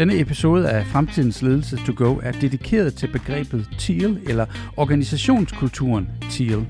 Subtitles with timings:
[0.00, 6.66] Denne episode af Fremtidens Ledelse to Go er dedikeret til begrebet TEAL eller organisationskulturen TEAL.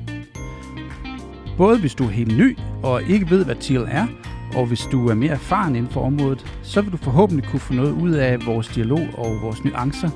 [1.57, 4.07] Både hvis du er helt ny og ikke ved, hvad TEAL er,
[4.55, 7.73] og hvis du er mere erfaren inden for området, så vil du forhåbentlig kunne få
[7.73, 10.11] noget ud af vores dialog og vores nuancer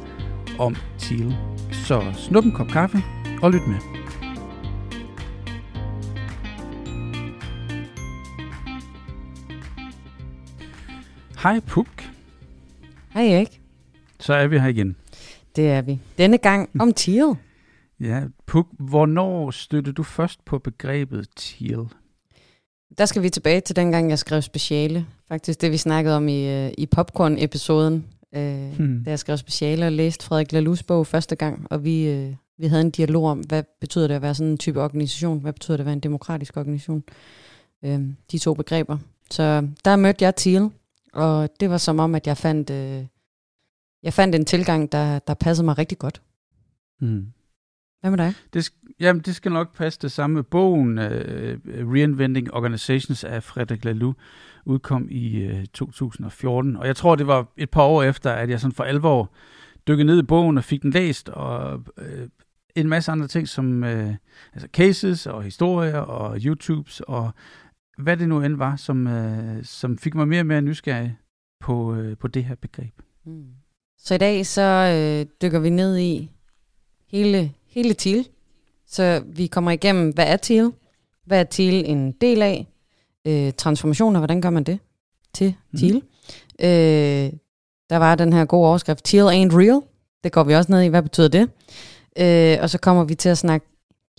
[0.58, 1.36] om TEAL.
[1.72, 2.98] Så snup en kop kaffe
[3.42, 3.78] og lyt med.
[11.42, 12.03] Hej Puk.
[13.14, 13.60] Hej Erik.
[14.20, 14.96] Så er vi her igen.
[15.56, 16.00] Det er vi.
[16.18, 17.34] Denne gang om teal.
[18.00, 21.86] Ja, Puk, hvornår støtte du først på begrebet teal?
[22.98, 25.06] Der skal vi tilbage til dengang, jeg skrev speciale.
[25.28, 28.06] Faktisk det, vi snakkede om i, øh, i Popcorn-episoden.
[28.36, 29.04] Øh, hmm.
[29.04, 32.66] Da jeg skrev speciale og læste Frederik Lalus bog første gang, og vi, øh, vi
[32.66, 35.40] havde en dialog om, hvad betyder det at være sådan en type organisation?
[35.40, 37.02] Hvad betyder det at være en demokratisk organisation?
[37.84, 38.00] Øh,
[38.32, 38.98] de to begreber.
[39.30, 40.70] Så der mødte jeg Thiel,
[41.14, 43.04] og det var som om, at jeg fandt, øh,
[44.04, 46.22] jeg fandt en tilgang, der, der passede mig rigtig godt.
[47.00, 47.26] Hmm.
[48.00, 48.34] Hvad med dig?
[48.52, 50.42] Det, jamen, det skal nok passe det samme.
[50.42, 51.04] Bogen uh,
[51.92, 54.16] Reinventing Organizations af Frederik Laloux
[54.64, 58.60] udkom i uh, 2014, og jeg tror, det var et par år efter, at jeg
[58.60, 59.32] sådan for alvor
[59.88, 62.28] dykkede ned i bogen og fik den læst, og uh,
[62.76, 64.14] en masse andre ting, som uh,
[64.52, 67.30] altså cases og historier og YouTubes og
[67.98, 71.16] hvad det nu end var, som, uh, som fik mig mere og mere nysgerrig
[71.60, 73.02] på, uh, på det her begreb.
[73.24, 73.44] Mm.
[73.98, 76.30] Så i dag så øh, dykker vi ned i
[77.06, 78.28] hele hele TIL.
[78.86, 80.72] Så vi kommer igennem, hvad er TIL?
[81.24, 82.66] Hvad er TIL en del af?
[83.26, 84.78] Øh, transformationer, hvordan gør man det
[85.34, 85.94] til TIL?
[85.94, 86.66] Mm.
[86.66, 87.32] Øh,
[87.90, 89.80] der var den her gode overskrift, TIL ain't real.
[90.24, 91.50] Det går vi også ned i, hvad betyder det?
[92.18, 93.66] Øh, og så kommer vi til at snakke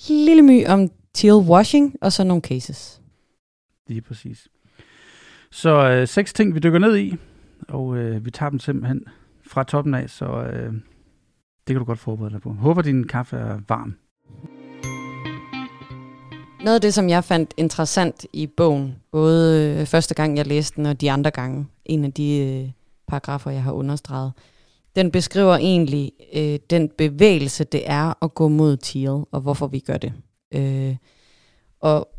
[0.09, 3.02] lille my om TIL washing, og så nogle cases.
[3.88, 4.48] Lige præcis.
[5.52, 7.16] Så øh, seks ting, vi dykker ned i,
[7.68, 9.06] og øh, vi tager dem simpelthen
[9.47, 10.73] fra toppen af, så øh,
[11.67, 12.53] det kan du godt forberede dig på.
[12.53, 13.95] Håber, din kaffe er varm.
[16.63, 20.75] Noget af det, som jeg fandt interessant i bogen, både øh, første gang jeg læste
[20.75, 22.72] den, og de andre gange, en af de øh,
[23.07, 24.34] paragrafer, jeg har understreget,
[24.95, 29.79] den beskriver egentlig øh, den bevægelse, det er at gå mod Teal, og hvorfor vi
[29.79, 30.13] gør det.
[30.53, 30.95] Øh,
[31.79, 32.15] og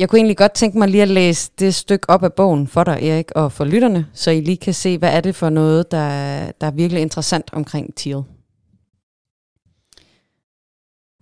[0.00, 2.84] jeg kunne egentlig godt tænke mig lige at læse det stykke op af bogen for
[2.84, 5.90] dig, Erik, og for lytterne, så I lige kan se, hvad er det for noget,
[5.90, 6.08] der,
[6.60, 8.22] der er virkelig interessant omkring Teal.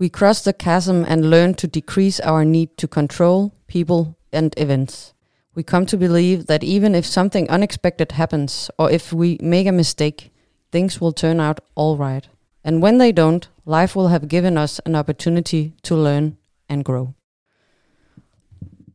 [0.00, 5.15] We cross the chasm and learn to decrease our need to control people and events.
[5.56, 9.72] We come to believe that even if something unexpected happens or if we make a
[9.72, 10.31] mistake,
[10.72, 12.28] things will turn out all right.
[12.65, 16.37] And when they don't, life will have given us an opportunity to learn
[16.69, 17.18] and grow.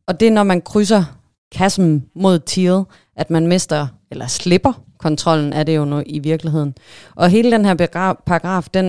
[0.08, 1.04] Og det er, når man krydser
[1.52, 2.82] kassen mod Teal,
[3.16, 6.74] at man mister, eller slipper kontrollen er det jo nu i virkeligheden.
[7.14, 7.74] Og hele den her
[8.26, 8.86] paragraf, den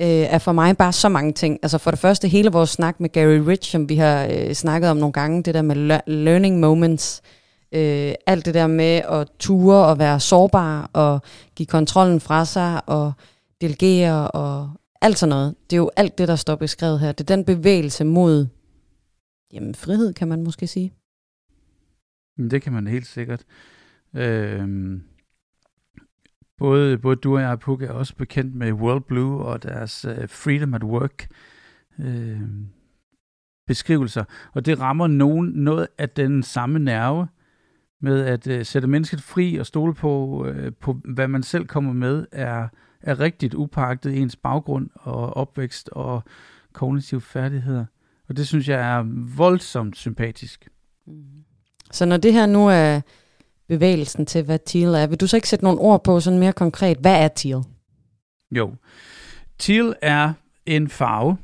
[0.00, 1.58] øh, er for mig bare så mange ting.
[1.62, 4.90] Altså for det første hele vores snak med Gary Rich, som vi har øh, snakket
[4.90, 7.22] om nogle gange, det der med learning moments,
[7.72, 11.20] øh, alt det der med at ture og være sårbar og
[11.56, 13.12] give kontrollen fra sig og
[13.60, 15.54] delegere og alt sådan noget.
[15.70, 17.12] Det er jo alt det, der står beskrevet her.
[17.12, 18.46] Det er den bevægelse mod
[19.52, 20.94] jamen, frihed, kan man måske sige.
[22.50, 23.44] Det kan man helt sikkert.
[24.14, 25.00] Øh,
[26.58, 30.28] Både, både du og jeg, Puk, er også bekendt med World Blue og deres uh,
[30.28, 31.28] Freedom at Work
[31.98, 32.40] uh,
[33.66, 34.24] beskrivelser.
[34.52, 37.28] Og det rammer nogen noget af den samme nerve
[38.00, 41.92] med at uh, sætte mennesket fri og stole på, uh, på hvad man selv kommer
[41.92, 42.68] med, er,
[43.00, 46.22] er rigtigt upagtet ens baggrund og opvækst og
[46.72, 47.84] kognitive færdigheder.
[48.28, 49.04] Og det synes jeg er
[49.36, 50.68] voldsomt sympatisk.
[51.06, 51.24] Mm.
[51.92, 53.00] Så når det her nu er
[53.68, 55.06] bevægelsen til, hvad teal er.
[55.06, 56.98] Vil du så ikke sætte nogle ord på sådan mere konkret?
[56.98, 57.62] Hvad er teal?
[58.50, 58.74] Jo.
[59.58, 60.32] Teal er
[60.66, 61.36] en farve.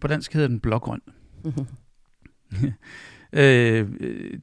[0.00, 1.00] På dansk hedder den blågrøn.
[3.32, 3.88] øh,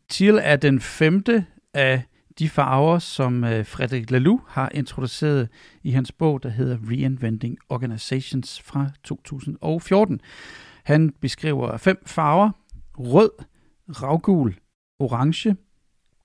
[0.09, 2.03] teal er den femte af
[2.39, 5.49] de farver, som øh, Frederik Laloux har introduceret
[5.83, 10.21] i hans bog, der hedder Reinventing Organizations fra 2014.
[10.87, 12.49] Han beskriver fem farver.
[12.97, 13.29] Rød,
[13.89, 14.55] ravgul,
[14.99, 15.55] orange,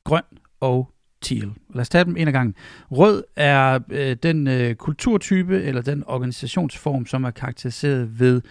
[0.04, 0.22] grøn
[0.60, 1.50] og teal.
[1.74, 2.54] Lad os tage dem en af gangen.
[2.90, 8.42] Rød er øh, den øh, kulturtype eller den organisationsform, som er karakteriseret ved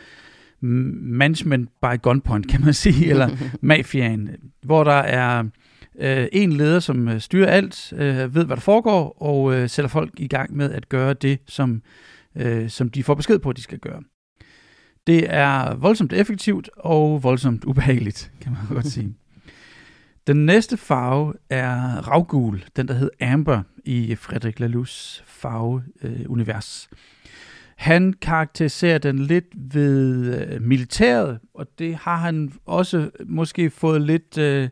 [0.62, 3.30] management by gunpoint, kan man sige, eller
[3.62, 4.30] mafiaen,
[4.64, 5.44] hvor der er
[6.00, 9.90] øh, en leder, som øh, styrer alt, øh, ved hvad der foregår, og øh, sætter
[9.90, 11.82] folk i gang med at gøre det, som,
[12.36, 14.02] øh, som de får besked på, at de skal gøre.
[15.08, 19.16] Det er voldsomt effektivt og voldsomt ubehageligt, kan man godt sige.
[20.28, 26.90] Den næste farve er ravgul, den der hed Amber i Frederik Lalus farveunivers.
[26.92, 26.98] Øh,
[27.76, 34.38] han karakteriserer den lidt ved øh, militæret, og det har han også måske fået lidt...
[34.38, 34.70] Øh,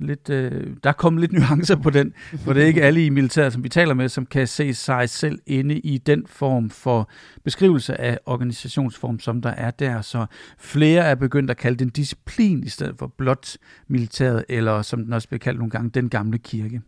[0.00, 2.12] lidt, øh, der er kommet lidt nuancer på den,
[2.44, 5.08] for det er ikke alle i militæret, som vi taler med, som kan se sig
[5.08, 7.10] selv inde i den form for
[7.44, 10.00] beskrivelse af organisationsform, som der er der.
[10.00, 10.26] Så
[10.58, 13.56] flere er begyndt at kalde den disciplin i stedet for blot
[13.88, 16.80] militæret, eller som den også bliver kaldt nogle gange, den gamle kirke.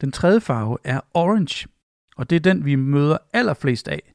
[0.00, 1.68] Den tredje farve er orange,
[2.16, 4.12] og det er den, vi møder allerflest af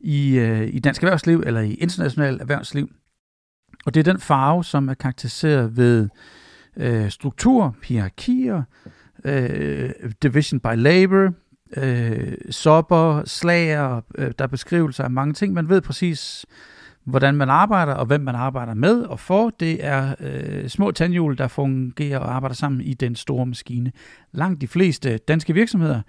[0.00, 2.90] i, øh, i dansk erhvervsliv eller i internationalt erhvervsliv.
[3.86, 6.08] Og det er den farve, som er karakteriseret ved øh,
[6.76, 8.62] Øh, struktur, hierarkier,
[9.24, 9.90] øh,
[10.22, 11.32] division by labor,
[11.76, 15.52] øh, sopper, slager, øh, der er beskrivelser af mange ting.
[15.52, 16.46] Man ved præcis,
[17.04, 19.50] hvordan man arbejder og hvem man arbejder med og for.
[19.50, 23.92] Det er øh, små tandhjul, der fungerer og arbejder sammen i den store maskine.
[24.32, 26.00] Langt de fleste danske virksomheder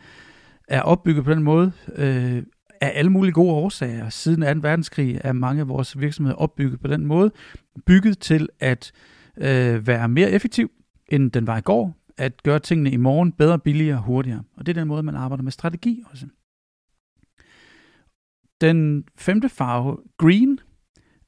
[0.67, 1.71] er opbygget på den måde.
[1.95, 2.43] Øh,
[2.81, 4.09] af alle mulige gode årsager.
[4.09, 4.67] Siden 2.
[4.67, 7.31] verdenskrig er mange af vores virksomheder opbygget på den måde,
[7.85, 10.71] bygget til at øh, øh, være mere effektiv,
[11.07, 14.43] end den var i går, at gøre tingene i morgen bedre, billigere og hurtigere.
[14.57, 16.27] Og det er den måde, man arbejder med strategi også.
[18.61, 20.59] Den femte farve, green,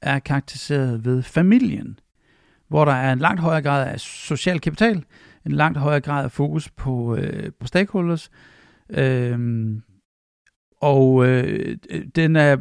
[0.02, 2.00] er karakteriseret ved familien,
[2.68, 5.04] hvor der er en langt højere grad af social kapital,
[5.46, 8.32] en langt højere grad af fokus på, øh, på stakeholders,
[8.90, 9.40] øh,
[10.86, 11.78] og øh,
[12.16, 12.58] den er,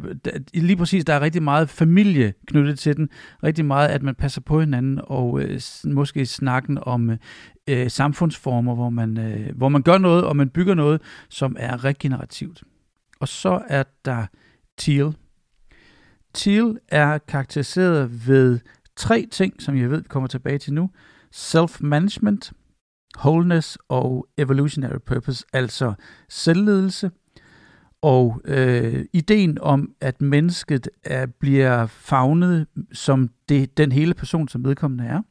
[0.53, 3.09] lige præcis, der er rigtig meget familie knyttet til den.
[3.43, 7.11] Rigtig meget, at man passer på hinanden, og øh, måske snakken om
[7.67, 11.83] øh, samfundsformer, hvor man, øh, hvor man gør noget, og man bygger noget, som er
[11.83, 12.63] regenerativt.
[13.19, 14.25] Og så er der
[14.77, 15.13] Teal.
[16.33, 18.59] Teal er karakteriseret ved
[18.95, 20.89] tre ting, som jeg ved, vi kommer tilbage til nu.
[21.35, 22.51] Self-management,
[23.17, 25.93] wholeness og evolutionary purpose, altså
[26.29, 27.11] selvledelse,
[28.05, 34.65] og øh, ideen om, at mennesket er, bliver fagnet som det, den hele person, som
[34.65, 35.21] vedkommende er.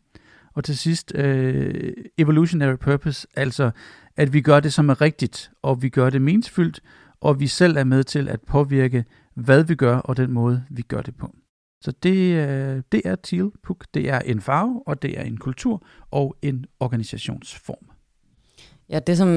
[0.54, 3.70] Og til sidst, øh, evolutionary purpose, altså
[4.16, 6.80] at vi gør det, som er rigtigt, og vi gør det meningsfyldt,
[7.20, 9.04] og vi selv er med til at påvirke,
[9.34, 11.34] hvad vi gør, og den måde, vi gør det på.
[11.80, 13.86] Så det, øh, det er Teal Puk.
[13.94, 17.86] Det er en farve, og det er en kultur og en organisationsform.
[18.88, 19.28] Ja, det som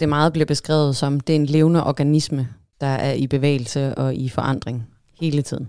[0.00, 2.48] det meget bliver beskrevet som, det er en levende organisme,
[2.80, 4.86] der er i bevægelse og i forandring
[5.20, 5.68] hele tiden.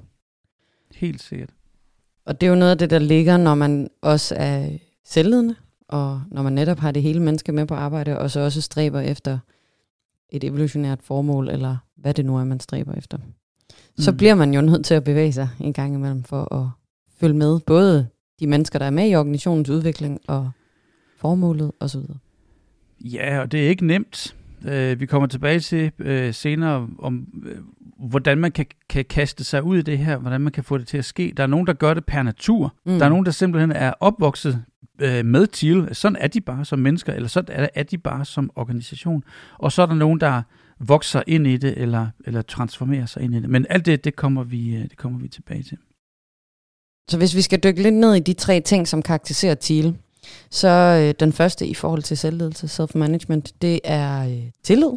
[0.95, 1.50] Helt sikkert.
[2.25, 4.69] Og det er jo noget af det, der ligger, når man også er
[5.06, 5.56] selvledende,
[5.88, 9.00] og når man netop har det hele menneske med på arbejde, og så også stræber
[9.00, 9.39] efter
[10.30, 13.18] et evolutionært formål, eller hvad det nu er, man stræber efter.
[13.98, 14.18] Så mm.
[14.18, 16.69] bliver man jo nødt til at bevæge sig en gang imellem for at
[17.18, 18.07] følge med, både
[18.39, 20.51] de mennesker, der er med i organisationens udvikling, og
[21.18, 22.01] formålet osv.
[23.00, 24.36] Ja, og det er ikke nemt.
[24.62, 29.63] Uh, vi kommer tilbage til uh, senere om, uh, hvordan man kan, kan kaste sig
[29.63, 31.33] ud i det her, hvordan man kan få det til at ske.
[31.38, 32.75] Der er nogen, der gør det per natur.
[32.86, 32.97] Mm.
[32.97, 34.63] Der er nogen, der simpelthen er opvokset
[35.03, 35.88] uh, med TIL.
[35.92, 39.24] Sådan er de bare som mennesker, eller sådan er, er de bare som organisation.
[39.57, 40.41] Og så er der nogen, der
[40.80, 43.50] vokser ind i det, eller, eller transformerer sig ind i det.
[43.50, 45.77] Men alt det, det kommer vi, det kommer vi tilbage til.
[47.09, 49.98] Så hvis vi skal dykke lidt ned i de tre ting, som karakteriserer TIL,
[50.50, 50.68] så
[51.04, 54.91] øh, den første i forhold til selvledelse, self-management, det er øh, tillid.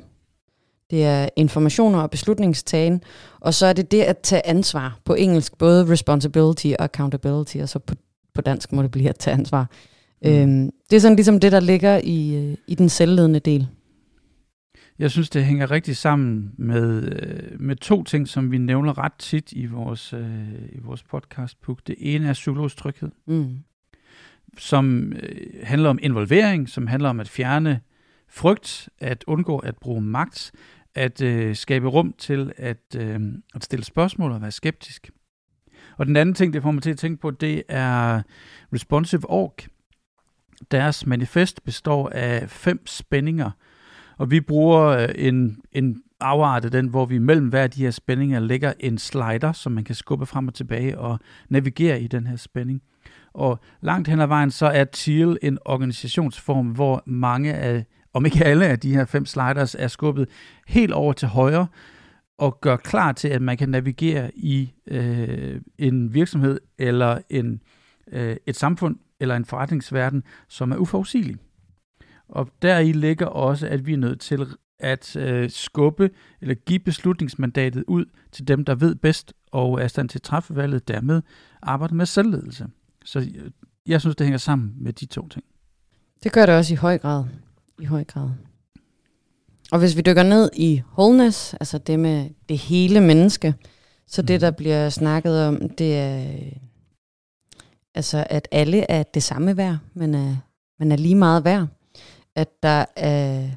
[0.90, 3.02] Det er informationer og beslutningstagen.
[3.40, 4.98] Og så er det det at tage ansvar.
[5.04, 7.94] På engelsk både responsibility og accountability, og så på,
[8.34, 9.70] på dansk må det blive at tage ansvar.
[10.22, 10.30] Mm.
[10.30, 13.66] Øhm, det er sådan ligesom det, der ligger i, øh, i den selvledende del.
[14.98, 19.12] Jeg synes, det hænger rigtig sammen med, øh, med to ting, som vi nævner ret
[19.18, 21.58] tit i vores, øh, i vores podcast.
[21.86, 23.10] Det ene er psykologisk tryghed.
[23.26, 23.58] Mm
[24.58, 27.80] som øh, handler om involvering, som handler om at fjerne
[28.28, 30.52] frygt, at undgå at bruge magt,
[30.94, 33.20] at øh, skabe rum til at, øh,
[33.54, 35.10] at stille spørgsmål og være skeptisk.
[35.96, 38.22] Og den anden ting, det får mig til at tænke på, det er
[38.72, 39.54] Responsive Org.
[40.70, 43.50] Deres manifest består af fem spændinger,
[44.16, 47.82] og vi bruger øh, en, en afart af den, hvor vi mellem hver af de
[47.82, 52.06] her spændinger lægger en slider, som man kan skubbe frem og tilbage og navigere i
[52.06, 52.82] den her spænding.
[53.38, 58.44] Og langt hen ad vejen, så er Teal en organisationsform, hvor mange af, om ikke
[58.44, 60.28] alle af de her fem sliders, er skubbet
[60.68, 61.66] helt over til højre,
[62.38, 67.60] og gør klar til, at man kan navigere i øh, en virksomhed eller en,
[68.12, 71.36] øh, et samfund eller en forretningsverden, som er uforudsigelig.
[72.28, 74.46] Og deri ligger også, at vi er nødt til
[74.80, 80.08] at øh, skubbe eller give beslutningsmandatet ud til dem, der ved bedst og er stand
[80.08, 81.22] til at træffe valget, dermed
[81.62, 82.66] arbejde med selvledelse.
[83.08, 83.26] Så
[83.86, 85.44] jeg synes, det hænger sammen med de to ting.
[86.22, 87.24] Det gør det også i høj grad.
[87.80, 88.30] I høj grad.
[89.72, 93.54] Og hvis vi dykker ned i wholeness, altså det med det hele menneske,
[94.06, 96.34] så det, der bliver snakket om, det er
[97.94, 100.36] altså, at alle er det samme værd, men er,
[100.78, 101.66] man er lige meget værd.
[102.34, 103.48] At der er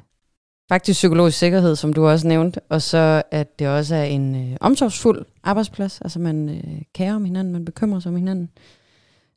[0.68, 4.56] faktisk psykologisk sikkerhed, som du også nævnte, og så at det også er en øh,
[4.60, 8.50] omsorgsfuld arbejdsplads, altså man øh, kærer om hinanden, man bekymrer sig om hinanden.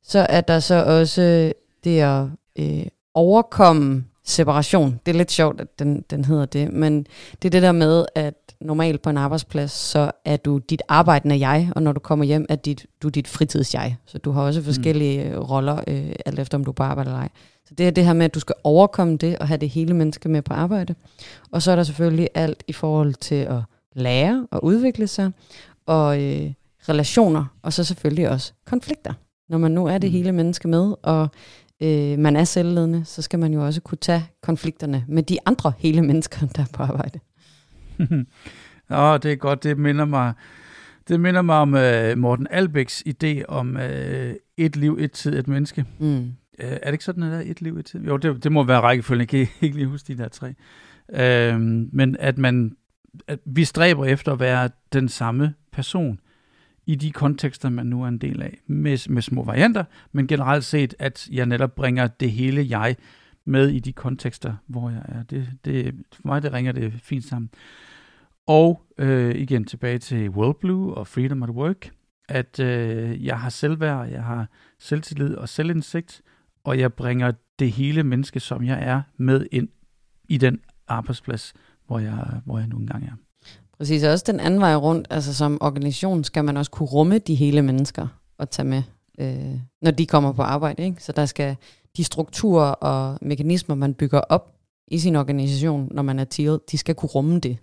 [0.07, 2.25] Så er der så også det at
[2.59, 4.99] øh, overkomme separation.
[5.05, 7.07] Det er lidt sjovt, at den, den hedder det, men
[7.41, 11.39] det er det der med, at normalt på en arbejdsplads, så er du dit arbejdende
[11.39, 13.97] jeg, og når du kommer hjem, er dit, du dit fritids jeg.
[14.05, 14.65] Så du har også mm.
[14.65, 15.39] forskellige mm.
[15.39, 17.29] roller, øh, alt efter om du er på arbejde eller ej.
[17.67, 19.93] Så det er det her med, at du skal overkomme det, og have det hele
[19.93, 20.95] menneske med på arbejde.
[21.51, 23.61] Og så er der selvfølgelig alt i forhold til at
[23.93, 25.31] lære og udvikle sig,
[25.85, 26.53] og øh,
[26.89, 29.13] relationer, og så selvfølgelig også konflikter.
[29.49, 30.11] Når man nu er det mm.
[30.11, 31.29] hele menneske med, og
[31.83, 35.73] øh, man er selvledende, så skal man jo også kunne tage konflikterne med de andre
[35.77, 37.19] hele mennesker, der er på arbejde.
[38.89, 39.63] Nå, det er godt.
[39.63, 40.33] Det minder mig,
[41.07, 45.47] det minder mig om uh, Morten Albæks idé om uh, et liv, et tid, et
[45.47, 45.85] menneske.
[45.99, 46.17] Mm.
[46.17, 46.25] Uh,
[46.57, 47.99] er det ikke sådan, at der er et liv, et tid?
[47.99, 49.21] Jo, det, det må være rækkefølgen.
[49.21, 50.53] Jeg kan ikke lige huske de der tre.
[51.09, 51.61] Uh,
[51.93, 52.75] men at man
[53.27, 56.19] at vi stræber efter at være den samme person
[56.85, 60.63] i de kontekster, man nu er en del af, med, med små varianter, men generelt
[60.63, 62.95] set, at jeg netop bringer det hele jeg
[63.45, 65.23] med i de kontekster, hvor jeg er.
[65.23, 67.49] Det, det, for mig det ringer det fint sammen.
[68.47, 71.91] Og øh, igen tilbage til World Blue og Freedom at Work,
[72.29, 74.47] at øh, jeg har selvværd, jeg har
[74.79, 76.21] selvtillid og selvindsigt,
[76.63, 79.69] og jeg bringer det hele menneske, som jeg er, med ind
[80.29, 81.53] i den arbejdsplads,
[81.87, 83.24] hvor jeg, hvor jeg nu engang er.
[83.77, 87.17] Præcis, og også den anden vej rundt, altså som organisation skal man også kunne rumme
[87.17, 88.83] de hele mennesker og tage med,
[89.19, 90.83] øh, når de kommer på arbejde.
[90.83, 91.03] Ikke?
[91.03, 91.55] Så der skal
[91.97, 94.55] de strukturer og mekanismer, man bygger op
[94.87, 97.57] i sin organisation, når man er teal, de skal kunne rumme det.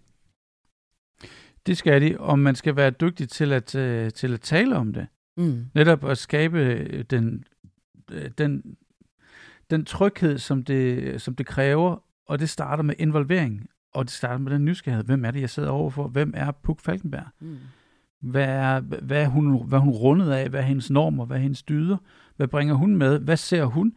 [1.67, 4.93] Det skal de, og man skal være dygtig til at, uh, til at tale om
[4.93, 5.07] det.
[5.37, 5.65] Mm.
[5.75, 7.45] Netop at skabe øh, den,
[8.11, 8.63] øh, den,
[9.71, 14.39] den tryghed, som det, som det kræver, og det starter med involvering, og det starter
[14.39, 15.05] med den nysgerrighed.
[15.05, 16.09] Hvem er det, jeg sidder overfor?
[16.09, 17.27] Hvem er Puk Falkenberg?
[17.41, 17.57] Mm.
[18.21, 20.49] Hvad er, hvad, er hun, hvad er hun rundet af?
[20.49, 21.25] Hvad er hendes normer?
[21.25, 21.97] Hvad er hendes dyder?
[22.37, 23.19] Hvad bringer hun med?
[23.19, 23.93] Hvad ser hun?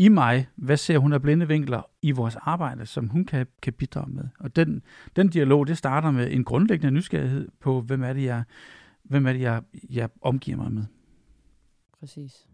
[0.00, 3.72] i mig, hvad ser hun af blinde vinkler i vores arbejde, som hun kan, kan
[3.72, 4.24] bidrage med.
[4.38, 4.82] Og den,
[5.16, 8.44] den dialog, det starter med en grundlæggende nysgerrighed på, hvem er det, jeg,
[9.02, 10.84] hvem er det, jeg, jeg omgiver mig med.
[12.00, 12.48] Præcis.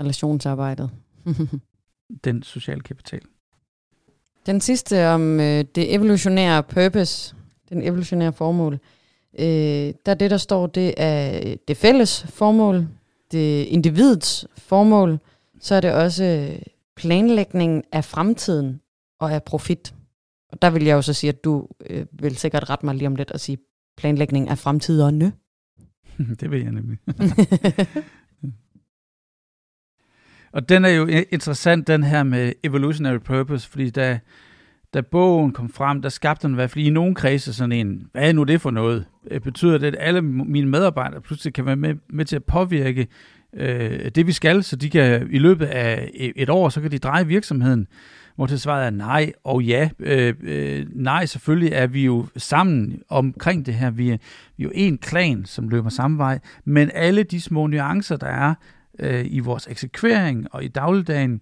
[0.00, 0.90] Relationsarbejdet.
[2.24, 3.22] den sociale kapital.
[4.46, 7.34] Den sidste om øh, det evolutionære purpose,
[7.68, 8.78] den evolutionære formål.
[9.38, 12.88] Øh, der det, der står, det er det fælles formål,
[13.32, 15.18] det individets formål,
[15.60, 16.56] så er det også
[16.96, 18.80] planlægningen af fremtiden
[19.20, 19.94] og af profit.
[20.48, 23.06] Og der vil jeg jo så sige, at du øh, vil sikkert rette mig lige
[23.06, 23.58] om lidt og sige
[23.96, 25.32] planlægning af fremtiderne.
[26.40, 26.98] det vil jeg nemlig.
[30.52, 34.18] og den er jo interessant, den her med evolutionary purpose, fordi da,
[34.94, 38.06] da bogen kom frem, der skabte den i hvert fald i nogle kredse sådan en,
[38.12, 39.04] hvad er nu det for noget?
[39.30, 43.06] Øh, betyder det, at alle mine medarbejdere pludselig kan være med, med til at påvirke
[43.54, 46.90] øh, det, vi skal, så de kan i løbet af e-, et år, så kan
[46.90, 47.86] de dreje virksomheden.
[48.36, 49.88] Hvor til svaret er nej og ja.
[49.98, 53.90] Øh, øh, nej, selvfølgelig er vi jo sammen omkring det her.
[53.90, 54.16] Vi er,
[54.56, 58.26] vi er jo en klan, som løber samme vej, men alle de små nuancer, der
[58.26, 58.54] er
[58.98, 61.40] øh, i vores eksekvering og i dagligdagen,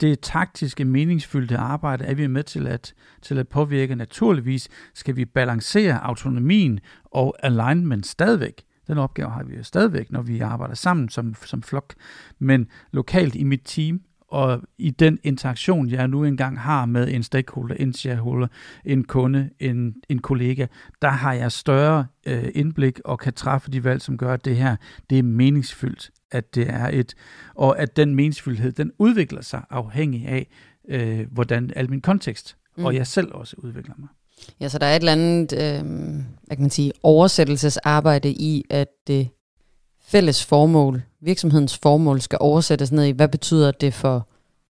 [0.00, 3.94] det taktiske, meningsfyldte arbejde er vi med til at, til at påvirke.
[3.94, 8.62] Naturligvis skal vi balancere autonomien og alignment stadigvæk.
[8.86, 11.94] Den opgave har vi jo stadigvæk, når vi arbejder sammen som, som flok.
[12.38, 14.00] Men lokalt i mit team,
[14.32, 18.46] og i den interaktion, jeg nu engang har med en stakeholder, en shareholder,
[18.84, 20.66] en kunde, en, en kollega,
[21.02, 24.56] der har jeg større øh, indblik og kan træffe de valg, som gør, at det
[24.56, 24.76] her
[25.10, 27.14] det er meningsfyldt, at det er et,
[27.54, 30.46] og at den meningsfyldthed, den udvikler sig afhængig af,
[30.88, 32.84] øh, hvordan al min kontekst, mm.
[32.84, 34.08] og jeg selv også udvikler mig.
[34.60, 35.88] Ja, så der er et eller andet, øh,
[36.46, 39.28] hvad kan man sige, oversættelsesarbejde i, at det
[40.12, 44.28] fælles formål, virksomhedens formål, skal oversættes ned i, hvad betyder det for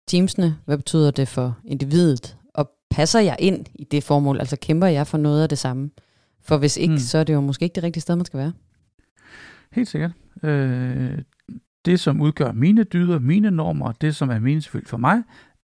[0.08, 4.88] teamsene, hvad betyder det for individet, og passer jeg ind i det formål, altså kæmper
[4.88, 5.90] jeg for noget af det samme?
[6.42, 6.98] For hvis ikke, mm.
[6.98, 8.54] så er det jo måske ikke det rigtige sted, man skal være.
[9.72, 10.12] Helt sikkert.
[10.44, 11.18] Øh,
[11.86, 15.24] det, som udgør mine dyder, mine normer, det, som er meningsfyldt for mig,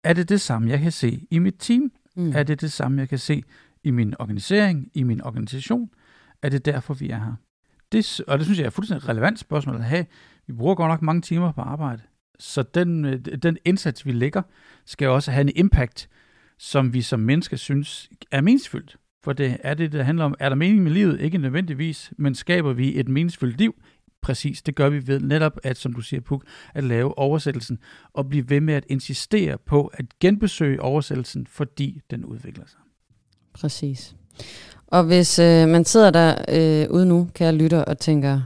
[0.05, 1.93] er det det samme, jeg kan se i mit team?
[2.17, 2.33] Mm.
[2.35, 3.43] Er det det samme, jeg kan se
[3.85, 5.91] i min organisering, i min organisation,
[6.43, 7.35] er det derfor, vi er her.
[7.95, 10.07] Det, og det synes jeg er et fuldstændig relevant spørgsmål at have.
[10.47, 12.03] Vi bruger godt nok mange timer på arbejde.
[12.39, 14.43] Så den, øh, den indsats, vi lægger,
[14.87, 16.09] skal også have en impact,
[16.59, 18.97] som vi som mennesker synes er meningsfyldt.
[19.25, 20.35] For det er det, det handler om.
[20.39, 21.21] Er der mening med livet?
[21.21, 23.75] Ikke nødvendigvis, men skaber vi et meningsfyldt liv?
[24.21, 27.79] Præcis, det gør vi ved netop, at, som du siger, Puk, at lave oversættelsen
[28.13, 32.81] og blive ved med at insistere på at genbesøge oversættelsen, fordi den udvikler sig.
[33.53, 34.17] Præcis.
[34.95, 38.41] Og hvis øh, man sidder der øh, ude nu, kan jeg lytte og tænker,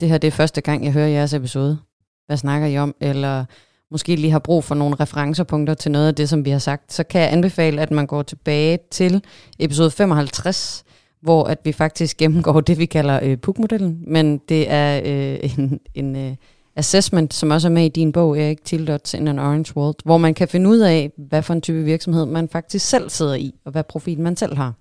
[0.00, 1.78] det her det er første gang, jeg hører jeres episode.
[2.26, 2.94] Hvad snakker I om?
[3.00, 3.44] Eller
[3.90, 6.92] måske lige har brug for nogle referencepunkter til noget af det, som vi har sagt,
[6.92, 9.24] så kan jeg anbefale, at man går tilbage til
[9.58, 10.84] episode 55,
[11.22, 14.04] hvor at vi faktisk gennemgår det, vi kalder øh, PUK-modellen.
[14.06, 16.36] men det er øh, en, en øh,
[16.76, 20.18] assessment, som også er med i din bog, Erik Tildots in an Orange World, hvor
[20.18, 23.54] man kan finde ud af, hvad for en type virksomhed man faktisk selv sidder i,
[23.64, 24.74] og hvad profil man selv har.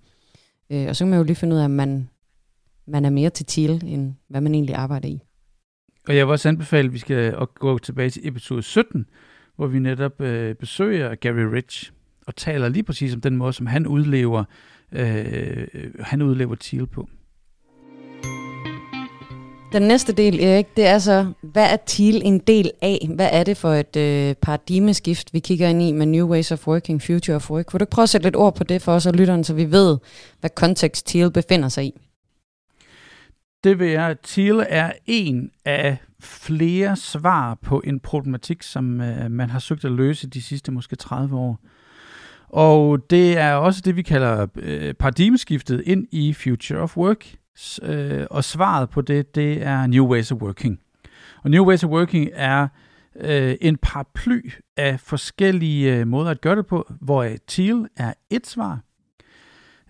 [0.70, 2.10] Øh, og så kan man jo lige finde ud af, om man,
[2.88, 5.20] man er mere til TIL, end hvad man egentlig arbejder i.
[6.08, 9.06] Og jeg vil også anbefale, at vi skal gå tilbage til episode 17,
[9.56, 11.92] hvor vi netop øh, besøger Gary Rich
[12.28, 14.44] og taler lige præcis om den måde, som han udlever,
[14.92, 17.10] øh, øh han udlever TIL på.
[19.76, 23.10] Den næste del, Erik, det er så, hvad er TIL en del af?
[23.16, 26.68] Hvad er det for et øh, paradigmeskift, vi kigger ind i med New Ways of
[26.68, 27.74] Working, Future of Work?
[27.74, 29.72] Vil du prøve at sætte lidt ord på det for os og lytteren, så vi
[29.72, 29.98] ved,
[30.40, 31.94] hvad kontekst TIL befinder sig i?
[33.64, 34.16] Det vil jeg.
[34.24, 39.92] TIL er en af flere svar på en problematik, som øh, man har søgt at
[39.92, 41.60] løse de sidste måske 30 år.
[42.50, 47.36] Og det er også det, vi kalder øh, paradigmeskiftet ind i Future of Work.
[47.84, 50.80] Øh, og svaret på det, det er New Ways of Working.
[51.44, 52.68] Og New Ways of Working er
[53.20, 58.14] øh, en paraply af forskellige øh, måder at gøre det på, hvor øh, TEAL er
[58.30, 58.80] et svar,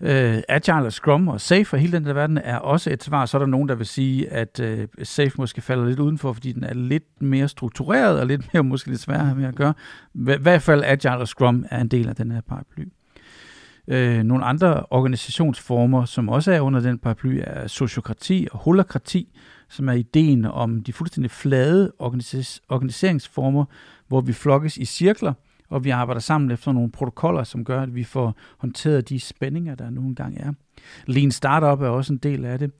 [0.02, 3.26] Øh, Agile og Scrum og Safe og hele den der verden er også et svar.
[3.26, 6.52] Så er der nogen, der vil sige, at øh, Safe måske falder lidt udenfor, fordi
[6.52, 9.74] den er lidt mere struktureret og lidt mere måske lidt sværere med at gøre.
[10.16, 12.86] I hvert fald Agile og Scrum er en del af den her paraply.
[13.88, 19.34] Øh, nogle andre organisationsformer, som også er under den paraply, er sociokrati og holokrati,
[19.70, 23.66] som er ideen om de fuldstændig flade organis- organiseringsformer,
[24.08, 25.34] hvor vi flokkes i cirkler,
[25.70, 29.76] og vi arbejder sammen efter nogle protokoller, som gør, at vi får håndteret de spændinger,
[29.76, 30.54] der nu engang er.
[31.06, 32.72] Lean Startup er også en del af det.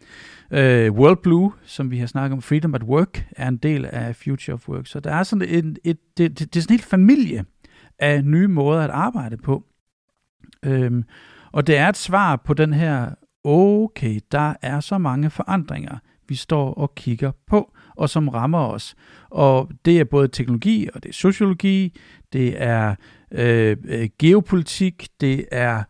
[0.52, 3.86] Øh, uh, World Blue, som vi har snakket om, Freedom at Work, er en del
[3.86, 4.88] af Future of Work.
[4.88, 7.46] Så der er sådan et, et, et det, det, det er sådan en helt familie
[8.00, 9.64] af nye måder at arbejde på.
[10.64, 11.04] Øhm,
[11.52, 13.10] og det er et svar på den her,
[13.44, 18.96] okay, der er så mange forandringer, vi står og kigger på, og som rammer os.
[19.30, 21.98] Og det er både teknologi, og det er sociologi,
[22.34, 22.96] det er
[23.32, 25.84] øh, øh, geopolitik, det er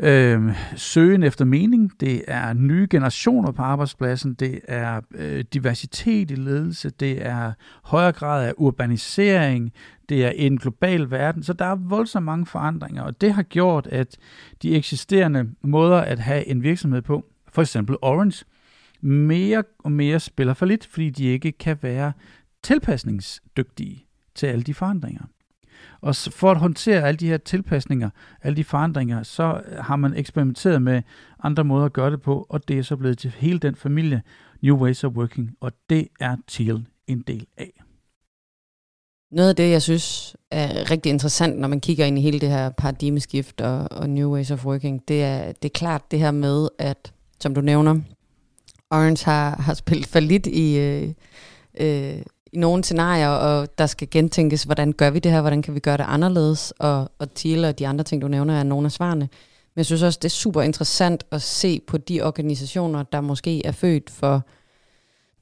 [0.00, 6.34] øh, søgen efter mening, det er nye generationer på arbejdspladsen, det er øh, diversitet i
[6.34, 7.52] ledelse, det er
[7.84, 9.72] højere grad af urbanisering,
[10.08, 13.86] det er en global verden, så der er voldsomt mange forandringer, og det har gjort,
[13.86, 14.16] at
[14.62, 18.44] de eksisterende måder at have en virksomhed på, for eksempel Orange,
[19.00, 22.12] mere og mere spiller for lidt, fordi de ikke kan være
[22.62, 25.22] tilpasningsdygtige til alle de forandringer.
[26.00, 28.10] Og for at håndtere alle de her tilpasninger,
[28.42, 31.02] alle de forandringer, så øh, har man eksperimenteret med
[31.42, 34.22] andre måder at gøre det på, og det er så blevet til hele den familie
[34.62, 37.77] New Ways of Working, og det er til en del af.
[39.30, 42.48] Noget af det, jeg synes er rigtig interessant, når man kigger ind i hele det
[42.48, 46.30] her paradigmeskift og, og New Ways of Working, det er, det er klart det her
[46.30, 48.00] med, at, som du nævner,
[48.90, 51.12] Orange har, har spillet for lidt i, øh,
[51.80, 55.74] øh, i nogle scenarier, og der skal gentænkes, hvordan gør vi det her, hvordan kan
[55.74, 58.86] vi gøre det anderledes, og, og TIL og de andre ting, du nævner, er nogle
[58.86, 59.28] af svarene.
[59.74, 63.66] Men jeg synes også, det er super interessant at se på de organisationer, der måske
[63.66, 64.42] er født for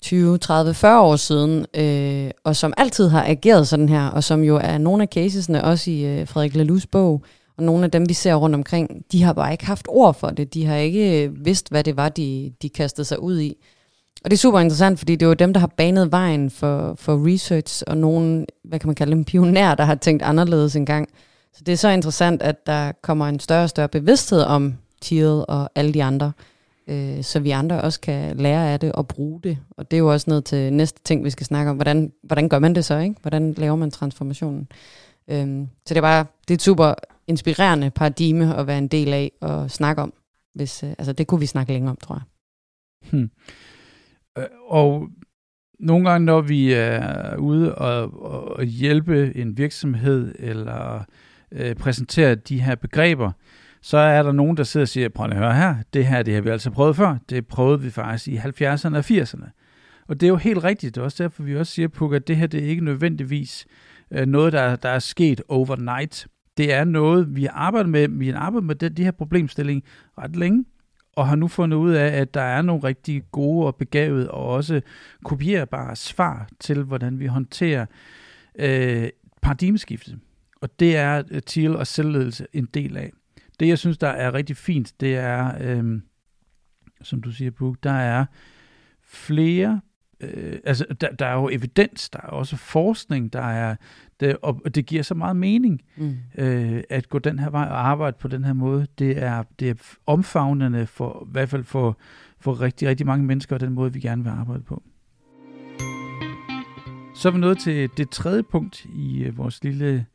[0.07, 4.43] 20, 30, 40 år siden, øh, og som altid har ageret sådan her, og som
[4.45, 7.23] jo er nogle af casesne, også i øh, Frederik Lelus bog,
[7.57, 10.29] og nogle af dem, vi ser rundt omkring, de har bare ikke haft ord for
[10.29, 10.55] det.
[10.55, 13.57] De har ikke øh, vidst, hvad det var, de, de kastede sig ud i.
[14.25, 16.95] Og det er super interessant, fordi det er jo dem, der har banet vejen for,
[16.99, 21.09] for research, og nogle, hvad kan man kalde dem, pionerer, der har tænkt anderledes engang.
[21.55, 25.45] Så det er så interessant, at der kommer en større og større bevidsthed om Thiel
[25.49, 26.33] og alle de andre,
[26.89, 29.59] øh, så vi andre også kan lære af det og bruge det.
[29.71, 31.77] Og det er jo også noget til næste ting, vi skal snakke om.
[31.77, 32.99] Hvordan, hvordan gør man det så?
[32.99, 33.17] ikke?
[33.23, 34.69] Hvordan laver man transformationen?
[35.31, 36.95] Øhm, så det er bare det er et super
[37.27, 40.13] inspirerende paradigme at være en del af og snakke om.
[40.55, 42.23] Hvis, øh, altså det kunne vi snakke længere om, tror jeg.
[43.11, 43.31] Hmm.
[44.39, 45.09] Øh, og
[45.79, 48.23] nogle gange, når vi er ude og,
[48.57, 51.05] og hjælpe en virksomhed eller
[51.53, 53.33] øh, præsentere de her begreber,
[53.87, 56.35] så er der nogen, der sidder og siger, prøv at høre her, det her det
[56.35, 57.17] har vi altså prøvet før.
[57.31, 59.51] Det prøvede vi faktisk i 70'erne og 80'erne.
[60.09, 60.95] Og det er jo helt rigtigt.
[60.95, 63.67] Det er også derfor, vi også siger, Puk, at det her det er ikke nødvendigvis
[64.11, 66.27] øh, noget, der, der er sket overnight.
[66.57, 68.09] Det er noget, vi har arbejdet med.
[68.09, 69.83] Vi har arbejdet med det, de her problemstilling
[70.19, 70.65] ret længe,
[71.17, 74.47] og har nu fundet ud af, at der er nogle rigtig gode og begavede og
[74.47, 74.81] også
[75.25, 77.87] kopierbare svar til, hvordan vi håndterer
[78.59, 79.09] øh,
[79.43, 80.19] paradigmeskiftet.
[80.61, 83.13] Og det er øh, TIL og selvledelse en del af.
[83.61, 86.01] Det, jeg synes, der er rigtig fint, det er, øh,
[87.03, 88.25] som du siger, Book, der er
[89.03, 89.81] flere
[90.21, 93.77] øh, altså, der, der er jo evidens, der er også forskning, der er,
[94.21, 96.17] det, og det giver så meget mening mm.
[96.39, 98.87] øh, at gå den her vej og arbejde på den her måde.
[98.99, 99.75] Det er, det er
[100.07, 101.99] omfavnende for, i hvert fald for,
[102.41, 104.83] for rigtig, rigtig mange mennesker, og den måde, vi gerne vil arbejde på.
[107.15, 110.07] Så er vi nået til det tredje punkt i øh, vores lille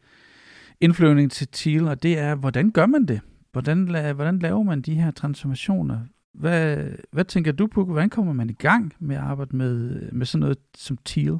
[0.81, 3.21] indflyvning til TEAL, og det er, hvordan gør man det?
[3.51, 3.83] Hvordan,
[4.15, 5.99] hvordan laver man de her transformationer?
[6.33, 6.77] Hvad,
[7.11, 7.85] hvad tænker du på?
[7.85, 11.37] Hvordan kommer man i gang med at arbejde med, med sådan noget som TEAL?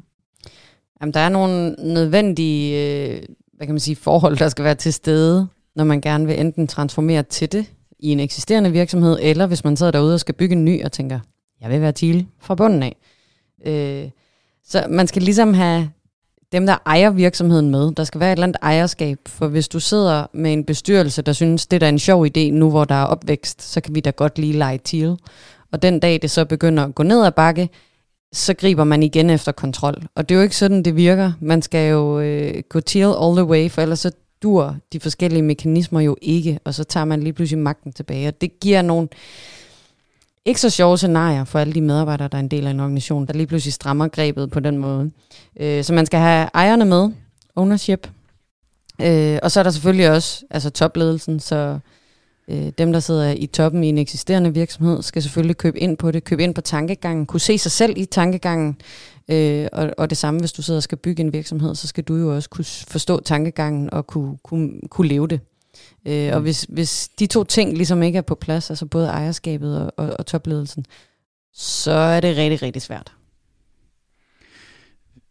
[1.00, 3.22] Jamen, der er nogle nødvendige øh,
[3.62, 6.66] hvad kan man sige, forhold, der skal være til stede, når man gerne vil enten
[6.66, 10.56] transformere til det i en eksisterende virksomhed, eller hvis man sidder derude og skal bygge
[10.56, 11.20] en ny og tænker,
[11.60, 12.96] jeg vil være TEAL fra bunden af.
[13.66, 14.10] Øh,
[14.64, 15.90] så man skal ligesom have
[16.52, 17.92] dem, der ejer virksomheden med.
[17.92, 21.32] Der skal være et eller andet ejerskab, for hvis du sidder med en bestyrelse, der
[21.32, 24.10] synes, det er en sjov idé nu, hvor der er opvækst, så kan vi da
[24.10, 25.16] godt lige lege til.
[25.72, 27.68] Og den dag, det så begynder at gå ned ad bakke,
[28.32, 30.02] så griber man igen efter kontrol.
[30.14, 31.32] Og det er jo ikke sådan, det virker.
[31.40, 34.10] Man skal jo øh, gå til all the way, for ellers så
[34.42, 38.28] dur de forskellige mekanismer jo ikke, og så tager man lige pludselig magten tilbage.
[38.28, 39.08] Og det giver nogle
[40.44, 43.26] ikke så sjove scenarier for alle de medarbejdere, der er en del af en organisation,
[43.26, 45.10] der lige pludselig strammer grebet på den måde.
[45.60, 47.10] Øh, så man skal have ejerne med,
[47.56, 48.10] ownership.
[49.00, 51.78] Øh, og så er der selvfølgelig også altså topledelsen, så
[52.48, 56.10] øh, dem, der sidder i toppen i en eksisterende virksomhed, skal selvfølgelig købe ind på
[56.10, 58.76] det, købe ind på tankegangen, kunne se sig selv i tankegangen,
[59.28, 62.04] øh, og, og det samme, hvis du sidder og skal bygge en virksomhed, så skal
[62.04, 65.40] du jo også kunne forstå tankegangen og kunne, kunne, kunne leve det.
[66.08, 66.34] Øh, mm.
[66.34, 69.92] Og hvis, hvis de to ting ligesom ikke er på plads, altså både ejerskabet og,
[69.96, 70.84] og, og topledelsen,
[71.52, 73.12] så er det rigtig, rigtig svært.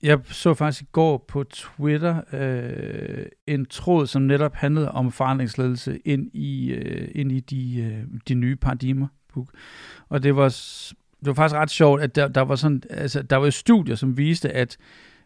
[0.04, 6.00] Jeg så faktisk i går på Twitter øh, en tråd, som netop handlede om forandringsledelse
[6.06, 9.08] ind i, øh, ind i de, øh, de nye paradigmer.
[10.10, 10.48] Og det var,
[11.20, 14.18] det var faktisk ret sjovt, at der, der var sådan, altså, der var studier, som
[14.18, 14.78] viste, at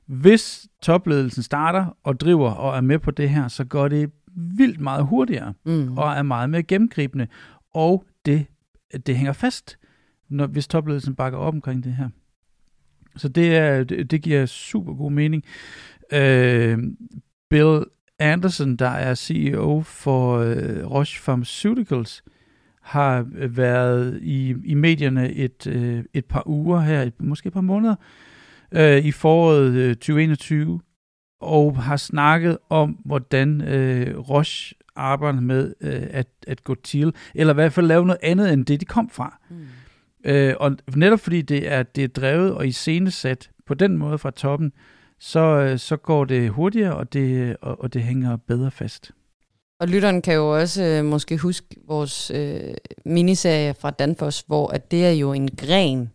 [0.05, 4.79] hvis topledelsen starter og driver og er med på det her, så går det vildt
[4.79, 5.97] meget hurtigere mm.
[5.97, 7.27] og er meget mere gennemgribende,
[7.73, 8.45] og det,
[9.05, 9.77] det hænger fast,
[10.29, 12.09] når, hvis topledelsen bakker op omkring det her.
[13.15, 15.43] Så det, er, det, det giver super god mening.
[16.13, 16.77] Øh,
[17.49, 17.83] Bill
[18.19, 22.23] Anderson, der er CEO for øh, Roche Pharmaceuticals,
[22.81, 27.61] har været i, i medierne et, øh, et par uger her, et, måske et par
[27.61, 27.95] måneder,
[28.71, 30.79] øh, i foråret øh, 2021,
[31.45, 37.53] og har snakket om, hvordan øh, Roche arbejder med øh, at, at gå til, eller
[37.53, 39.37] i hvert fald lave noget andet end det, de kom fra.
[39.49, 39.55] Mm.
[40.25, 44.31] Øh, og netop fordi det er, det er drevet og iscenesat på den måde fra
[44.31, 44.71] toppen,
[45.19, 49.11] så, øh, så går det hurtigere, og det, og, og det hænger bedre fast.
[49.79, 52.73] Og lytteren kan jo også øh, måske huske vores øh,
[53.05, 56.11] miniserie fra Danfoss, hvor at det er jo en gren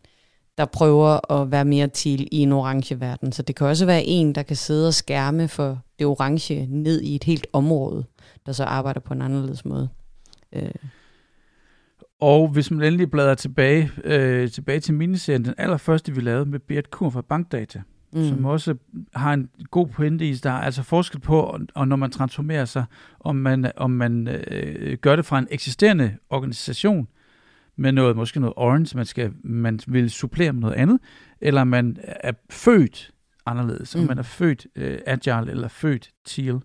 [0.61, 3.33] der prøver at være mere til i en orange verden.
[3.33, 7.01] Så det kan også være en, der kan sidde og skærme for det orange ned
[7.01, 8.05] i et helt område,
[8.47, 9.89] der så arbejder på en anderledes måde.
[10.53, 10.71] Øh.
[12.21, 16.59] Og hvis man endelig bladrer tilbage, øh, tilbage til miniserien, den allerførste, vi lavede med
[16.59, 18.29] Beat Kur fra Bankdata, mm.
[18.29, 18.75] som også
[19.15, 22.85] har en god pointe i, der er altså forskel på, og når man transformerer sig,
[23.21, 27.09] om man, om man øh, gør det fra en eksisterende organisation,
[27.81, 31.01] med noget, måske noget orange, man, skal, man vil supplere med noget andet,
[31.41, 33.11] eller man er født
[33.47, 34.03] anderledes, mm.
[34.03, 36.61] man er født uh, agile eller født teal,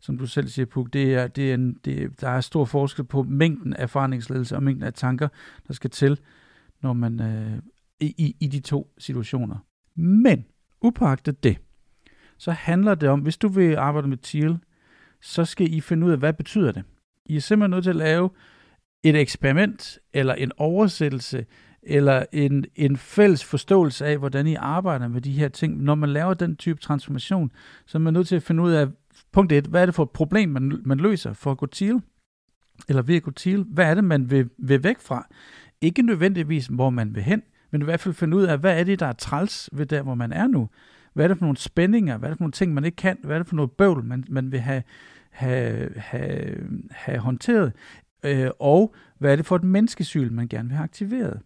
[0.00, 3.04] som du selv siger, Puk, det er, det er en, det, der er stor forskel
[3.04, 5.28] på mængden af forandringsledelse og mængden af tanker,
[5.68, 6.20] der skal til,
[6.82, 7.58] når man uh,
[8.00, 9.56] i, i de to situationer.
[9.96, 10.44] Men,
[10.80, 11.58] upagtet det,
[12.38, 14.58] så handler det om, hvis du vil arbejde med teal,
[15.20, 16.82] så skal I finde ud af, hvad betyder det.
[17.26, 18.30] I er simpelthen nødt til at lave
[19.02, 21.46] et eksperiment, eller en oversættelse,
[21.82, 25.82] eller en, en fælles forståelse af, hvordan I arbejder med de her ting.
[25.82, 27.52] Når man laver den type transformation,
[27.86, 28.88] så er man nødt til at finde ud af,
[29.32, 32.02] punkt et, hvad er det for et problem, man, man løser for at gå til?
[32.88, 33.64] Eller ved at gå til?
[33.68, 35.26] Hvad er det, man vil, vil væk fra?
[35.80, 38.84] Ikke nødvendigvis, hvor man vil hen, men i hvert fald finde ud af, hvad er
[38.84, 40.68] det, der er træls ved der, hvor man er nu?
[41.12, 42.18] Hvad er det for nogle spændinger?
[42.18, 43.18] Hvad er det for nogle ting, man ikke kan?
[43.24, 44.82] Hvad er det for noget bøvl, man, man vil have,
[45.30, 46.56] have, have,
[46.90, 47.72] have håndteret?
[48.24, 51.40] Øh, og hvad er det for et menneskesyn, man gerne vil have aktiveret.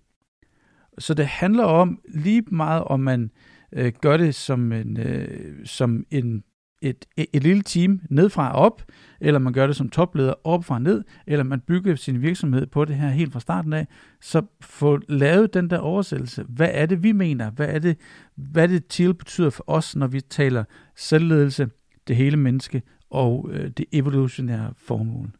[0.99, 3.31] Så det handler om lige meget, om man
[3.73, 6.45] øh, gør det som en, øh, som en
[6.85, 8.83] et, et, et lille team nedfra og op,
[9.21, 12.85] eller man gør det som topleder op fra ned, eller man bygger sin virksomhed på
[12.85, 13.87] det her helt fra starten af,
[14.21, 16.45] så få lavet den der oversættelse.
[16.49, 17.51] Hvad er det, vi mener?
[17.51, 17.99] Hvad er det,
[18.35, 20.65] hvad det til betyder for os, når vi taler
[20.97, 21.69] selvledelse,
[22.09, 25.31] det hele menneske og øh, det evolutionære formål?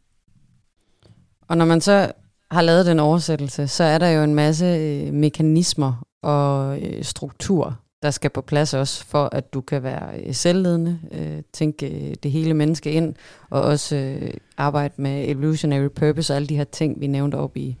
[1.47, 2.11] Og når man så
[2.51, 7.79] har lavet den oversættelse, så er der jo en masse øh, mekanismer og øh, struktur,
[8.03, 12.15] der skal på plads også, for at du kan være øh, selvledende, øh, tænke øh,
[12.23, 13.13] det hele menneske ind,
[13.49, 17.57] og også øh, arbejde med evolutionary purpose og alle de her ting, vi nævnte op
[17.57, 17.77] i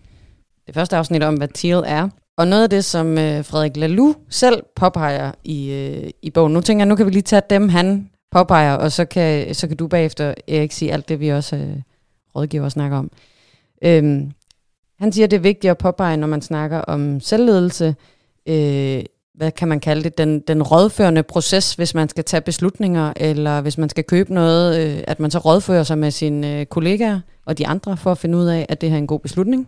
[0.67, 2.09] det første afsnit om, hvad teal er.
[2.37, 6.61] Og noget af det, som øh, Frederik Laloux selv påpeger i, øh, i bogen, nu
[6.61, 9.77] tænker jeg, nu kan vi lige tage dem, han påpeger, og så kan, så kan
[9.77, 11.77] du bagefter, Erik, sige alt det, vi også øh,
[12.35, 13.11] rådgiver og snakker om.
[13.83, 14.31] Øhm,
[14.99, 17.95] han siger, det er vigtigt at påpege, når man snakker om selvledelse,
[18.45, 19.03] øh,
[19.35, 23.61] hvad kan man kalde det, den, den rådførende proces, hvis man skal tage beslutninger, eller
[23.61, 27.19] hvis man skal købe noget, øh, at man så rådfører sig med sine øh, kollegaer
[27.45, 29.67] og de andre, for at finde ud af, at det her er en god beslutning.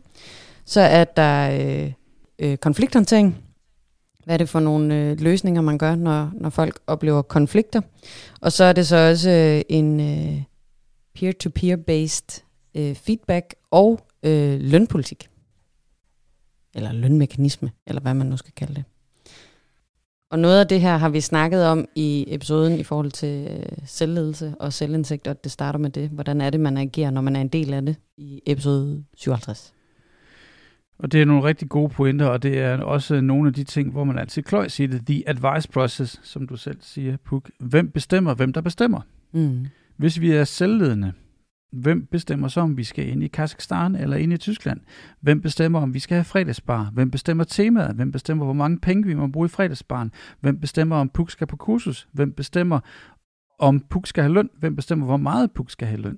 [0.65, 1.91] Så er der øh,
[2.39, 3.37] øh, konflikthåndtering.
[4.25, 7.81] Hvad er det for nogle øh, løsninger, man gør, når, når folk oplever konflikter?
[8.41, 10.41] Og så er det så også øh, en øh,
[11.15, 12.43] peer-to-peer-based
[12.75, 15.29] øh, feedback og øh, lønpolitik.
[16.75, 18.83] Eller lønmekanisme, eller hvad man nu skal kalde det.
[20.31, 23.77] Og noget af det her har vi snakket om i episoden i forhold til øh,
[23.85, 26.09] selvledelse og selvindsigt, og det starter med det.
[26.09, 29.73] Hvordan er det, man agerer, når man er en del af det i episode 57?
[30.99, 33.91] Og det er nogle rigtig gode pointer, og det er også nogle af de ting,
[33.91, 35.05] hvor man altid kløjs siger det.
[35.05, 37.49] The advice process, som du selv siger, Puk.
[37.59, 39.01] Hvem bestemmer, hvem der bestemmer?
[39.31, 39.65] Mm.
[39.97, 41.13] Hvis vi er selvledende,
[41.81, 44.79] Hvem bestemmer så, om vi skal ind i Kazakhstan eller ind i Tyskland?
[45.21, 46.91] Hvem bestemmer, om vi skal have fredagsbar?
[46.93, 47.95] Hvem bestemmer temaet?
[47.95, 50.11] Hvem bestemmer, hvor mange penge vi må bruge i fredagsbaren?
[50.39, 52.07] Hvem bestemmer, om Puk skal på kursus?
[52.11, 52.79] Hvem bestemmer,
[53.59, 54.49] om Puk skal have løn?
[54.59, 56.17] Hvem bestemmer, hvor meget Puk skal have løn?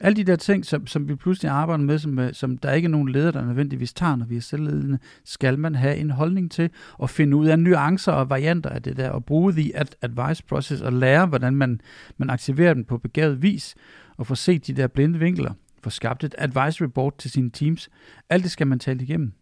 [0.00, 2.86] Alle de der ting, som, som vi pludselig arbejder med, som, øh, som der ikke
[2.86, 6.50] er nogen leder, der nødvendigvis tager, når vi er selvledende, skal man have en holdning
[6.50, 6.70] til
[7.02, 10.82] at finde ud af nuancer og varianter af det der, og bruge the advice process
[10.82, 11.80] og lære, hvordan man,
[12.16, 13.74] man aktiverer den på begavet vis,
[14.16, 15.52] og få set de der blinde vinkler,
[15.82, 17.88] få skabt et advisory board til sine teams.
[18.30, 19.32] Alt det skal man tale igennem.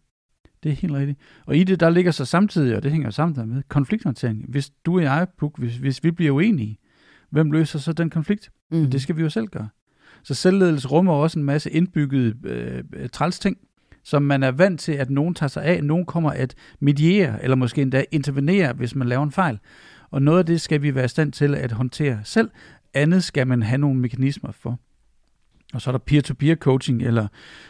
[0.63, 1.19] Det er helt rigtigt.
[1.45, 4.45] Og i det, der ligger så samtidig, og det hænger sammen med, konflikthåndtering.
[4.47, 6.77] Hvis du og jeg, Puk, hvis, hvis vi bliver uenige,
[7.29, 8.51] hvem løser så den konflikt?
[8.71, 8.91] Mm.
[8.91, 9.69] Det skal vi jo selv gøre.
[10.23, 13.57] Så selvledelse rummer også en masse indbygget øh, træls ting,
[14.03, 17.55] som man er vant til, at nogen tager sig af, nogen kommer at mediere, eller
[17.55, 19.59] måske endda intervenere, hvis man laver en fejl.
[20.11, 22.49] Og noget af det skal vi være i stand til at håndtere selv,
[22.95, 24.79] andet skal man have nogle mekanismer for.
[25.73, 27.27] Og så er der peer-to-peer coaching, eller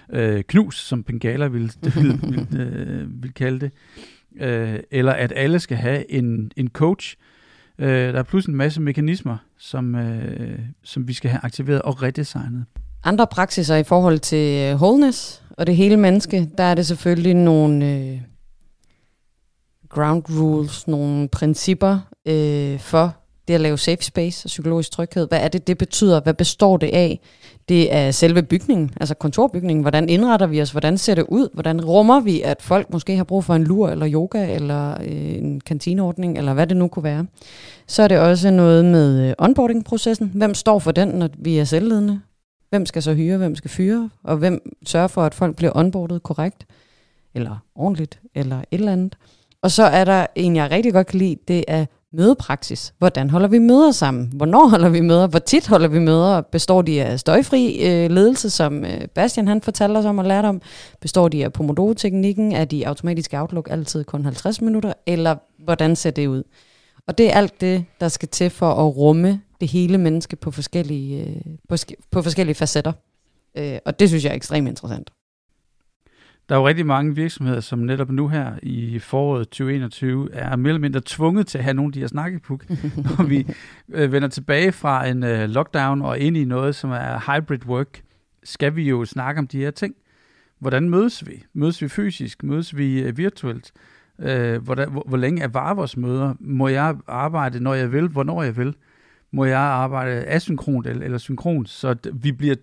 [0.09, 3.71] øh, knus, som Pengala vil, vil, vil, øh, vil kalde det.
[4.41, 7.15] Øh, eller at alle skal have en, en coach.
[7.79, 12.03] Øh, der er pludselig en masse mekanismer, som, øh, som vi skal have aktiveret og
[12.03, 12.65] redesignet.
[13.03, 17.33] Andre praksiser i forhold til øh, wholeness og det hele menneske, der er det selvfølgelig
[17.33, 18.21] nogle øh,
[19.89, 25.27] ground rules, nogle principper øh, for det at lave safe space og psykologisk tryghed.
[25.27, 26.21] Hvad er det, det betyder?
[26.21, 27.19] Hvad består det af?
[27.69, 29.81] Det er selve bygningen, altså kontorbygningen.
[29.81, 30.71] Hvordan indretter vi os?
[30.71, 31.49] Hvordan ser det ud?
[31.53, 35.37] Hvordan rummer vi, at folk måske har brug for en lur eller yoga eller øh,
[35.37, 37.25] en kantineordning, eller hvad det nu kunne være?
[37.87, 40.31] Så er det også noget med øh, onboarding-processen.
[40.35, 42.21] Hvem står for den, når vi er selvledende?
[42.69, 44.09] Hvem skal så hyre, hvem skal fyre?
[44.23, 46.65] Og hvem sørger for, at folk bliver onboardet korrekt?
[47.35, 48.19] Eller ordentligt?
[48.35, 49.17] Eller et eller andet?
[49.61, 52.93] Og så er der en, jeg rigtig godt kan lide, det er mødepraksis.
[52.97, 54.31] Hvordan holder vi møder sammen?
[54.35, 55.27] Hvornår holder vi møder?
[55.27, 56.41] Hvor tit holder vi møder?
[56.41, 60.45] Består de af støjfri øh, ledelse, som øh, Bastian han fortalte os om og lærte
[60.45, 60.61] om?
[61.01, 62.51] Består de af Pomodoro-teknikken?
[62.51, 64.93] Er de automatiske Outlook altid kun 50 minutter?
[65.05, 66.43] Eller hvordan ser det ud?
[67.07, 70.51] Og det er alt det, der skal til for at rumme det hele menneske på
[70.51, 71.35] forskellige, øh,
[71.69, 71.75] på,
[72.11, 72.93] på forskellige facetter.
[73.57, 75.11] Øh, og det synes jeg er ekstremt interessant.
[76.49, 80.69] Der er jo rigtig mange virksomheder, som netop nu her i foråret 2021 er mere
[80.69, 82.69] eller mindre tvunget til at have nogle af de her snakkepuk,
[83.05, 83.47] når vi
[83.89, 88.01] øh, vender tilbage fra en øh, lockdown og ind i noget, som er hybrid work,
[88.43, 89.95] skal vi jo snakke om de her ting.
[90.59, 91.43] Hvordan mødes vi?
[91.53, 92.43] Mødes vi fysisk?
[92.43, 93.71] Mødes vi øh, virtuelt?
[94.19, 96.33] Øh, hvordan, hvor, hvor længe er var vores møder?
[96.39, 98.07] Må jeg arbejde, når jeg vil?
[98.07, 98.75] Hvornår jeg vil?
[99.31, 101.69] Må jeg arbejde asynkront eller, eller synkront?
[101.69, 102.55] Så vi bliver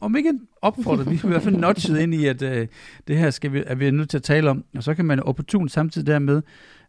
[0.00, 0.32] om ikke
[0.62, 2.68] opfordret, vi er i hvert fald notchet ind i, at øh,
[3.08, 4.64] det her skal vi, er vi nødt til at tale om.
[4.76, 6.42] Og så kan man opportun samtidig dermed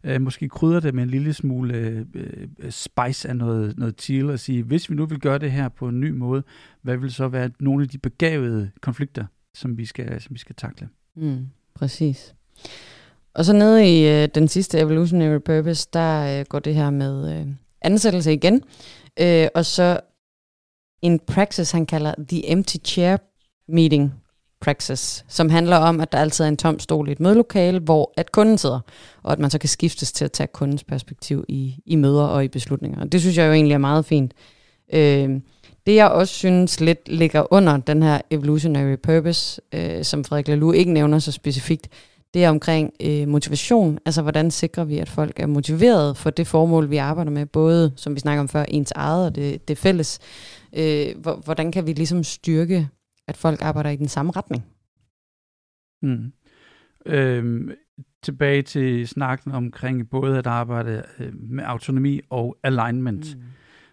[0.04, 4.30] øh, måske krydre det med en lille smule øh, øh, spice af noget, noget chill
[4.30, 6.42] og sige, hvis vi nu vil gøre det her på en ny måde,
[6.82, 10.54] hvad vil så være nogle af de begavede konflikter, som vi skal, som vi skal
[10.54, 10.88] takle?
[11.16, 12.34] Mm, præcis.
[13.34, 17.40] Og så nede i øh, den sidste evolutionary purpose, der øh, går det her med
[17.40, 17.46] øh,
[17.82, 18.62] ansættelse igen.
[19.20, 20.00] Øh, og så
[21.02, 23.16] en praxis, han kalder the empty chair
[23.68, 24.12] meeting
[24.60, 28.12] praxis, som handler om, at der altid er en tom stol i et mødelokale, hvor
[28.16, 28.80] at kunden sidder,
[29.22, 32.44] og at man så kan skiftes til at tage kundens perspektiv i, i møder og
[32.44, 33.04] i beslutninger.
[33.04, 34.32] Det synes jeg jo egentlig er meget fint.
[34.92, 35.40] Øh,
[35.86, 40.76] det jeg også synes lidt ligger under den her evolutionary purpose, øh, som Frederik Laloux
[40.76, 41.88] ikke nævner så specifikt,
[42.36, 43.98] det er omkring øh, motivation.
[44.06, 47.92] Altså hvordan sikrer vi, at folk er motiveret for det formål, vi arbejder med, både
[47.96, 50.18] som vi snakker om før, ens eget og det, det fælles.
[50.76, 51.06] Øh,
[51.44, 52.88] hvordan kan vi ligesom styrke,
[53.28, 54.64] at folk arbejder i den samme retning?
[56.02, 56.32] Mm.
[57.06, 57.70] Øhm,
[58.22, 63.36] tilbage til snakken omkring både at arbejde øh, med autonomi og alignment.
[63.36, 63.42] Mm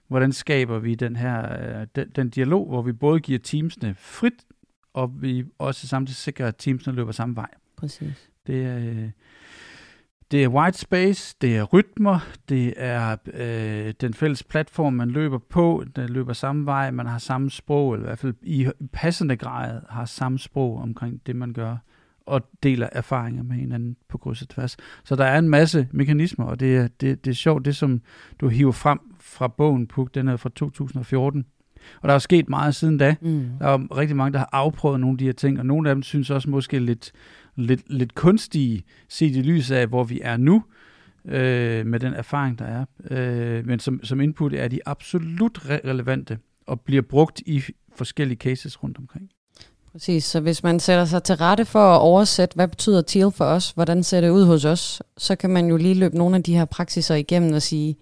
[0.07, 4.45] hvordan skaber vi den her øh, den, den dialog, hvor vi både giver teamsene frit,
[4.93, 7.49] og vi også samtidig sikrer, at teamsene løber samme vej.
[7.77, 8.32] Præcis.
[8.47, 9.09] Det er, øh,
[10.31, 15.37] det er white space, det er rytmer, det er øh, den fælles platform, man løber
[15.37, 19.35] på, der løber samme vej, man har samme sprog, eller i hvert fald i passende
[19.35, 21.77] grad har samme sprog omkring det, man gør,
[22.25, 24.77] og deler erfaringer med hinanden på kryds og tværs.
[25.03, 28.01] Så der er en masse mekanismer, og det er, det, det er sjovt, det som
[28.39, 31.45] du hiver frem fra bogen, Puk, den er fra 2014.
[32.01, 33.15] Og der er sket meget siden da.
[33.21, 33.49] Mm.
[33.59, 35.95] Der er rigtig mange, der har afprøvet nogle af de her ting, og nogle af
[35.95, 37.11] dem synes også måske lidt,
[37.55, 40.63] lidt, lidt kunstige, set i lyset af, hvor vi er nu,
[41.25, 42.85] øh, med den erfaring, der er.
[43.11, 46.37] Øh, men som, som input er de absolut re- relevante,
[46.67, 47.63] og bliver brugt i
[47.95, 49.29] forskellige cases rundt omkring.
[49.91, 53.45] Præcis, så hvis man sætter sig til rette for at oversætte, hvad betyder TEAL for
[53.45, 56.43] os, hvordan ser det ud hos os, så kan man jo lige løbe nogle af
[56.43, 57.95] de her praksiser igennem og sige,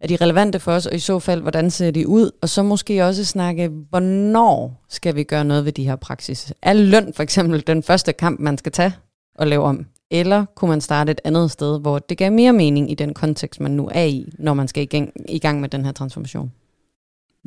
[0.00, 2.30] er de relevante for os, og i så fald, hvordan ser de ud?
[2.42, 6.52] Og så måske også snakke, hvornår skal vi gøre noget ved de her praksis?
[6.62, 8.92] Er løn for eksempel den første kamp, man skal tage
[9.34, 9.86] og lave om?
[10.10, 13.60] Eller kunne man starte et andet sted, hvor det gav mere mening i den kontekst,
[13.60, 16.52] man nu er i, når man skal i gang, i gang med den her transformation?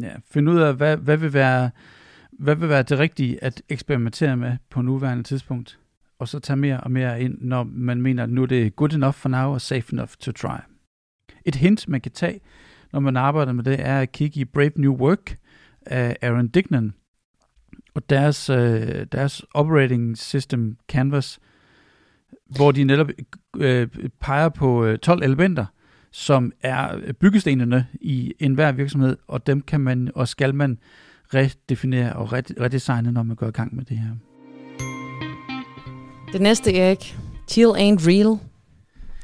[0.01, 1.69] Ja, finde ud af, hvad, hvad, vil være,
[2.31, 5.79] hvad vil være det rigtige at eksperimentere med på nuværende tidspunkt,
[6.19, 8.93] og så tage mere og mere ind, når man mener, at nu er det good
[8.93, 10.57] enough for now og safe enough to try.
[11.45, 12.39] Et hint, man kan tage,
[12.93, 15.37] når man arbejder med det, er at kigge i Brave New Work
[15.85, 16.93] af Aaron Dignan,
[17.93, 21.39] og deres, øh, deres operating system Canvas,
[22.55, 23.07] hvor de netop
[23.57, 23.87] øh,
[24.19, 25.65] peger på øh, 12 elementer,
[26.11, 30.77] som er byggestenene i enhver virksomhed, og dem kan man og skal man
[31.33, 34.11] redefinere og redesigne, når man går i gang med det her.
[36.33, 37.17] Det næste, Erik.
[37.47, 38.50] Teal ain't real.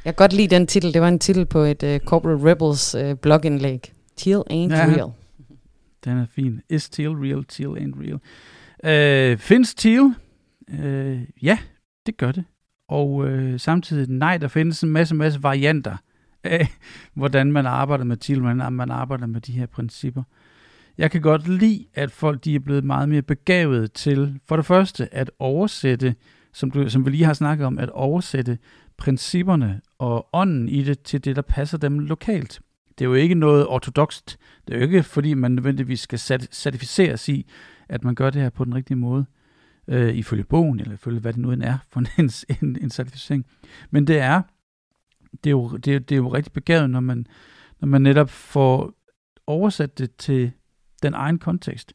[0.07, 0.93] Jeg kan godt lide den titel.
[0.93, 3.93] Det var en titel på et uh, Corporate Rebels uh, blogindlæg.
[4.17, 5.11] Teal ain't ja, real.
[6.05, 6.61] Den er fin.
[6.69, 7.45] Is teal real?
[7.45, 9.33] Teal ain't real.
[9.33, 10.13] Uh, findes teal?
[10.67, 11.57] Uh, ja,
[12.05, 12.43] det gør det.
[12.89, 15.97] Og uh, samtidig nej, der findes en masse, masse varianter
[16.43, 16.67] af,
[17.13, 20.23] hvordan man arbejder med teal, hvordan man arbejder med de her principper.
[20.97, 24.65] Jeg kan godt lide, at folk de er blevet meget mere begavet til, for det
[24.65, 26.15] første, at oversætte,
[26.53, 28.57] som, du, som vi lige har snakket om, at oversætte
[28.97, 32.61] principperne og ånden i det til det, der passer dem lokalt.
[32.89, 34.37] Det er jo ikke noget ortodokst.
[34.67, 36.19] Det er jo ikke, fordi man nødvendigvis skal
[36.51, 37.45] certificeres i,
[37.89, 39.25] at man gør det her på den rigtige måde,
[39.87, 42.31] øh, ifølge bogen, eller ifølge hvad det nu end er for en,
[42.61, 43.45] en, en certificering.
[43.91, 44.41] Men det er,
[45.43, 47.27] det er, jo, det, er, det er jo rigtig begavet, når man,
[47.79, 48.93] når man netop får
[49.47, 50.51] oversat det til
[51.03, 51.93] den egen kontekst,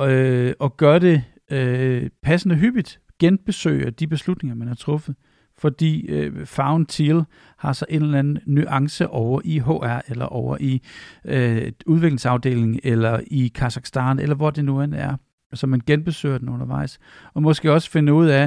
[0.00, 5.16] øh, og gør det øh, passende hyppigt, genbesøger de beslutninger, man har truffet,
[5.64, 7.24] fordi øh, farven teal
[7.58, 10.82] har så en eller anden nuance over i HR, eller over i
[11.24, 15.16] øh, udviklingsafdelingen, eller i Kazakhstan, eller hvor det nu end er.
[15.54, 16.98] Så man genbesøger den undervejs.
[17.34, 18.44] Og måske også finde ud af,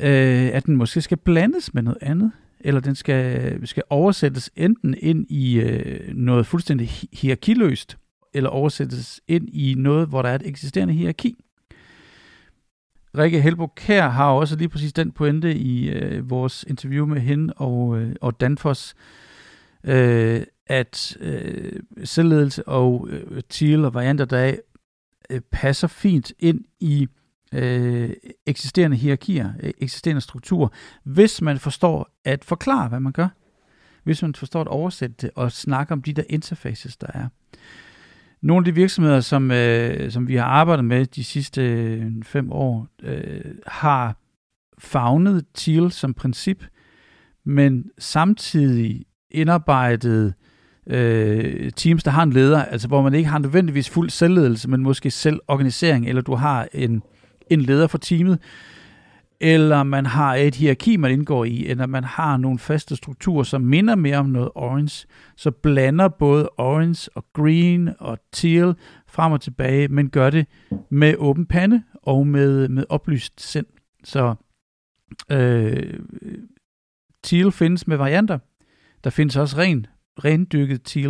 [0.00, 4.94] øh, at den måske skal blandes med noget andet, eller den skal, skal oversættes enten
[4.98, 7.98] ind i øh, noget fuldstændig hierarkiløst,
[8.34, 11.43] eller oversættes ind i noget, hvor der er et eksisterende hierarki.
[13.18, 17.54] Rikke Helbo Kær har også lige præcis den pointe i øh, vores interview med hende
[17.56, 18.94] og, øh, og Danfoss,
[19.84, 24.58] øh, at øh, selvledelse og øh, TIL og varianter deraf
[25.30, 27.08] øh, passer fint ind i
[27.54, 28.10] øh,
[28.46, 30.68] eksisterende hierarkier, øh, eksisterende strukturer,
[31.02, 33.28] hvis man forstår at forklare, hvad man gør.
[34.04, 37.28] Hvis man forstår at oversætte det og snakke om de der interfaces, der er.
[38.44, 42.52] Nogle af de virksomheder, som, øh, som vi har arbejdet med de sidste øh, fem
[42.52, 44.16] år, øh, har
[44.78, 46.64] fagnet TIL som princip,
[47.44, 50.34] men samtidig indarbejdet
[50.86, 54.82] øh, teams, der har en leder, altså hvor man ikke har nødvendigvis fuld selvledelse, men
[54.82, 57.02] måske selvorganisering, eller du har en,
[57.50, 58.38] en leder for teamet,
[59.40, 63.60] eller man har et hierarki, man indgår i, eller man har nogle faste strukturer, som
[63.62, 65.06] minder mere om noget orange,
[65.36, 68.74] så blander både orange og green og teal
[69.06, 70.46] frem og tilbage, men gør det
[70.90, 73.66] med åben pande og med, med oplyst sind.
[74.04, 74.34] Så
[75.30, 76.00] øh,
[77.22, 78.38] teal findes med varianter.
[79.04, 79.86] Der findes også ren,
[80.24, 81.08] rendyrket teal,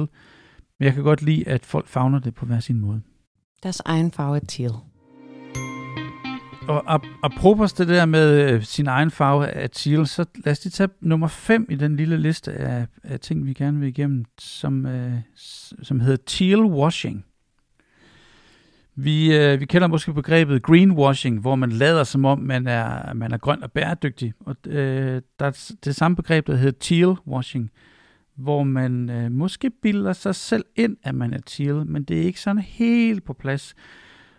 [0.79, 3.03] men jeg kan godt lide, at folk fagner det på hver sin måde.
[3.63, 4.73] Deres egen farve er teal.
[6.69, 10.71] Og apropos det der med øh, sin egen farve af teal, så lad os lige
[10.71, 14.87] tage nummer 5 i den lille liste af, af ting, vi gerne vil igennem, som,
[14.87, 15.13] øh,
[15.83, 17.25] som hedder teal washing.
[18.97, 23.33] Vi, øh, vi kender måske begrebet greenwashing, hvor man lader som om, man er, man
[23.33, 24.33] er grøn og bæredygtig.
[24.41, 27.71] Og øh, der er det samme begreb, der hedder teal washing,
[28.37, 32.25] hvor man øh, måske bilder sig selv ind, at man er teal, men det er
[32.25, 33.75] ikke sådan helt på plads.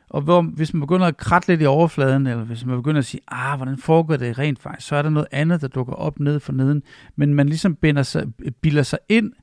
[0.09, 3.05] Og hvor, hvis man begynder at kratte lidt i overfladen, eller hvis man begynder at
[3.05, 6.19] sige, ah, hvordan foregår det rent faktisk, så er der noget andet, der dukker op
[6.19, 6.83] ned for neden.
[7.15, 8.27] Men man ligesom binder sig,
[8.61, 9.33] bilder sig ind,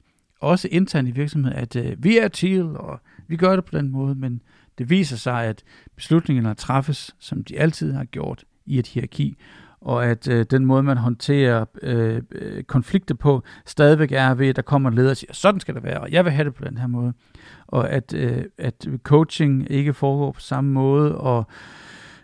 [0.41, 3.89] også internt i virksomheden, at øh, vi er til, og vi gør det på den
[3.89, 4.43] måde, men
[4.79, 5.63] det viser sig, at
[5.97, 9.37] beslutningerne træffes, som de altid har gjort, i et hierarki,
[9.83, 14.57] og at øh, den måde, man håndterer øh, øh, konflikter på, stadigvæk er ved, at
[14.57, 16.55] der kommer en leder og siger, sådan skal det være, og jeg vil have det
[16.55, 17.13] på den her måde.
[17.67, 21.47] Og at, øh, at coaching ikke foregår på samme måde, og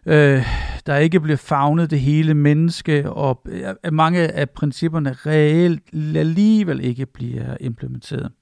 [0.06, 0.42] øh,
[0.86, 5.82] der ikke bliver fagnet det hele menneske, og øh, mange af principperne reelt
[6.16, 8.32] alligevel ikke bliver implementeret.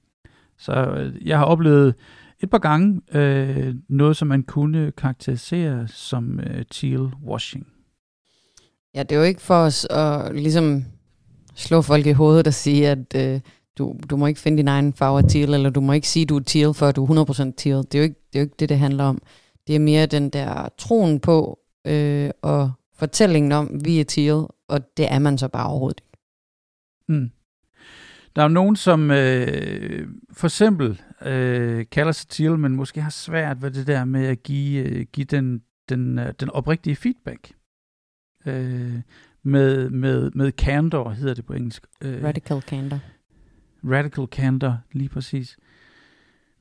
[0.57, 1.95] Så øh, jeg har oplevet
[2.39, 7.67] et par gange øh, noget, som man kunne karakterisere som øh, teal washing.
[8.97, 10.85] Ja, det er jo ikke for os at ligesom
[11.55, 13.39] slå folk i hovedet og sige, at øh,
[13.77, 16.23] du, du må ikke finde din egen farve af teal, eller du må ikke sige,
[16.23, 17.77] at du er teal, før du er 100% teal.
[17.77, 19.21] Det er, jo ikke, det er jo ikke det, det handler om.
[19.67, 24.45] Det er mere den der troen på øh, og fortællingen om, at vi er teal,
[24.67, 26.17] og det er man så bare overhovedet ikke.
[27.07, 27.31] Mm.
[28.35, 33.61] Der er nogen, som øh, for eksempel øh, kalder sig teal, men måske har svært
[33.61, 37.51] ved det der med at give, øh, give den, den, øh, den oprigtige feedback
[38.47, 39.01] øh,
[39.43, 41.85] med, med, med candor, hedder det på engelsk.
[42.01, 42.99] Øh, radical candor.
[43.83, 45.57] Radical candor, lige præcis.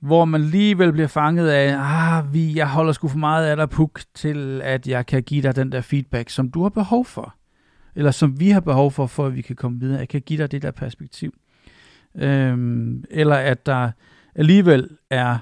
[0.00, 3.70] Hvor man alligevel bliver fanget af, ah, vi, jeg holder sgu for meget af dig,
[3.70, 7.34] Puk, til at jeg kan give dig den der feedback, som du har behov for.
[7.94, 9.98] Eller som vi har behov for, for at vi kan komme videre.
[9.98, 11.34] Jeg kan give dig det der perspektiv.
[12.14, 13.90] Øhm, eller at der
[14.34, 15.38] alligevel er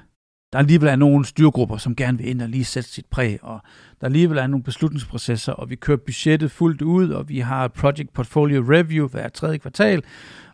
[0.55, 3.61] der alligevel er nogle styrgrupper, som gerne vil ind og lige sætte sit præg, og
[4.00, 8.12] der alligevel er nogle beslutningsprocesser, og vi kører budgettet fuldt ud, og vi har Project
[8.12, 10.02] Portfolio Review hver tredje kvartal,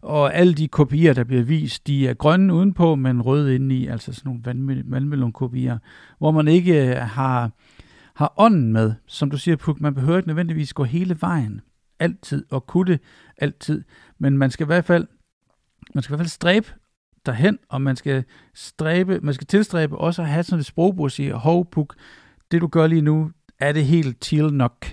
[0.03, 4.13] og alle de kopier, der bliver vist, de er grønne udenpå, men røde indeni, altså
[4.13, 5.79] sådan nogle vandmelonkopier,
[6.19, 7.51] hvor man ikke øh, har,
[8.15, 8.93] har ånden med.
[9.07, 11.61] Som du siger, Puk, man behøver ikke nødvendigvis gå hele vejen,
[11.99, 13.01] altid, og kunne det
[13.37, 13.83] altid,
[14.19, 15.07] men man skal i hvert fald
[15.95, 16.75] man skal i hvert fald stræbe
[17.27, 21.11] derhen, og man skal stræbe, man skal tilstræbe også at have sådan et sprogbrug og
[21.11, 21.95] sige, hov, puk,
[22.51, 24.87] det du gør lige nu, er det helt til nok.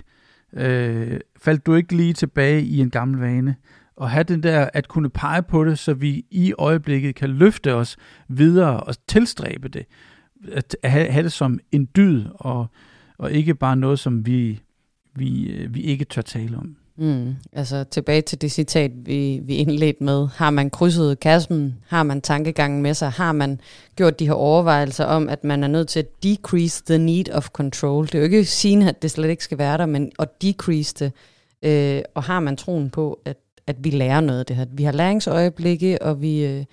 [0.54, 3.56] Øh, faldt du ikke lige tilbage i en gammel vane?
[3.96, 7.74] Og have den der, at kunne pege på det, så vi i øjeblikket kan løfte
[7.74, 7.98] os
[8.28, 9.86] videre og tilstræbe det.
[10.52, 12.68] At have, have det som en dyd, og,
[13.18, 14.62] og ikke bare noget, som vi,
[15.16, 16.76] vi, øh, vi ikke tør tale om.
[16.98, 20.28] Mm, altså tilbage til det citat, vi, vi indledte med.
[20.28, 21.76] Har man krydset kassen?
[21.88, 23.10] Har man tankegangen med sig?
[23.10, 23.60] Har man
[23.96, 27.48] gjort de her overvejelser om, at man er nødt til at decrease the need of
[27.48, 28.06] control?
[28.06, 30.96] Det er jo ikke sige, at det slet ikke skal være der, men at decrease
[31.00, 31.12] det.
[31.62, 33.38] Øh, og har man troen på, at,
[33.68, 34.66] at vi lærer noget af det her?
[34.72, 36.66] Vi har læringsøjeblikke, og vi, øh,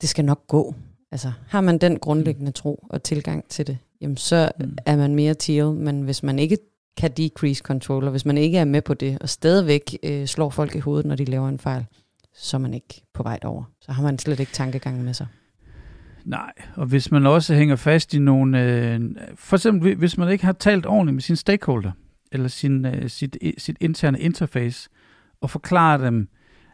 [0.00, 0.74] det skal nok gå.
[1.12, 4.76] Altså, har man den grundlæggende tro og tilgang til det, jamen så mm.
[4.86, 6.58] er man mere teal, men hvis man ikke
[6.98, 10.74] kan decrease controller, hvis man ikke er med på det, og stadigvæk øh, slår folk
[10.74, 11.86] i hovedet, når de laver en fejl,
[12.34, 13.64] så er man ikke på vej over.
[13.80, 15.26] Så har man slet ikke tankegangen med sig.
[16.24, 18.62] Nej, og hvis man også hænger fast i nogle...
[18.62, 19.00] Øh,
[19.34, 21.90] for eksempel, hvis man ikke har talt ordentligt med sin stakeholder,
[22.32, 24.88] eller sin, øh, sit, sit interne interface,
[25.40, 26.28] og forklarer dem,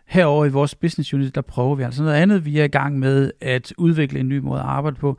[0.07, 2.45] herover i vores business unit, der prøver vi altså noget andet.
[2.45, 5.19] Vi er i gang med at udvikle en ny måde at arbejde på.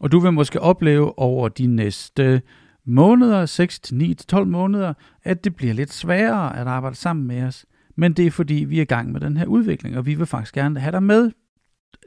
[0.00, 2.42] Og du vil måske opleve over de næste
[2.86, 7.26] måneder, 6 til 9 til 12 måneder, at det bliver lidt sværere at arbejde sammen
[7.26, 7.66] med os.
[7.96, 10.26] Men det er fordi, vi er i gang med den her udvikling, og vi vil
[10.26, 11.30] faktisk gerne have dig med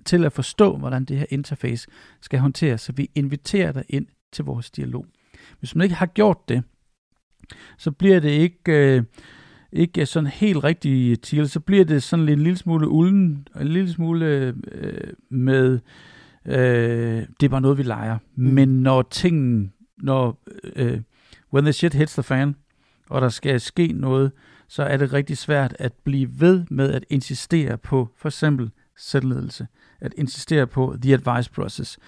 [0.06, 1.88] til at forstå, hvordan det her interface
[2.22, 5.06] skal håndteres, så vi inviterer dig ind til vores dialog.
[5.60, 6.64] Hvis man ikke har gjort det,
[7.78, 9.04] så bliver det ikke, øh,
[9.72, 13.92] ikke sådan helt rigtig til, så bliver det sådan en lille smule ulden, en lille
[13.92, 14.54] smule øh,
[15.30, 15.80] med,
[16.46, 18.18] øh, det er bare noget, vi leger.
[18.36, 18.44] Mm.
[18.44, 20.44] Men når tingene når
[20.76, 21.02] øh,
[21.54, 22.56] when the shit hits the fan,
[23.10, 24.32] og der skal ske noget,
[24.68, 29.68] så er det rigtig svært at blive ved med at insistere på for eksempel selvledelse,
[30.00, 32.00] at insistere på the advice process.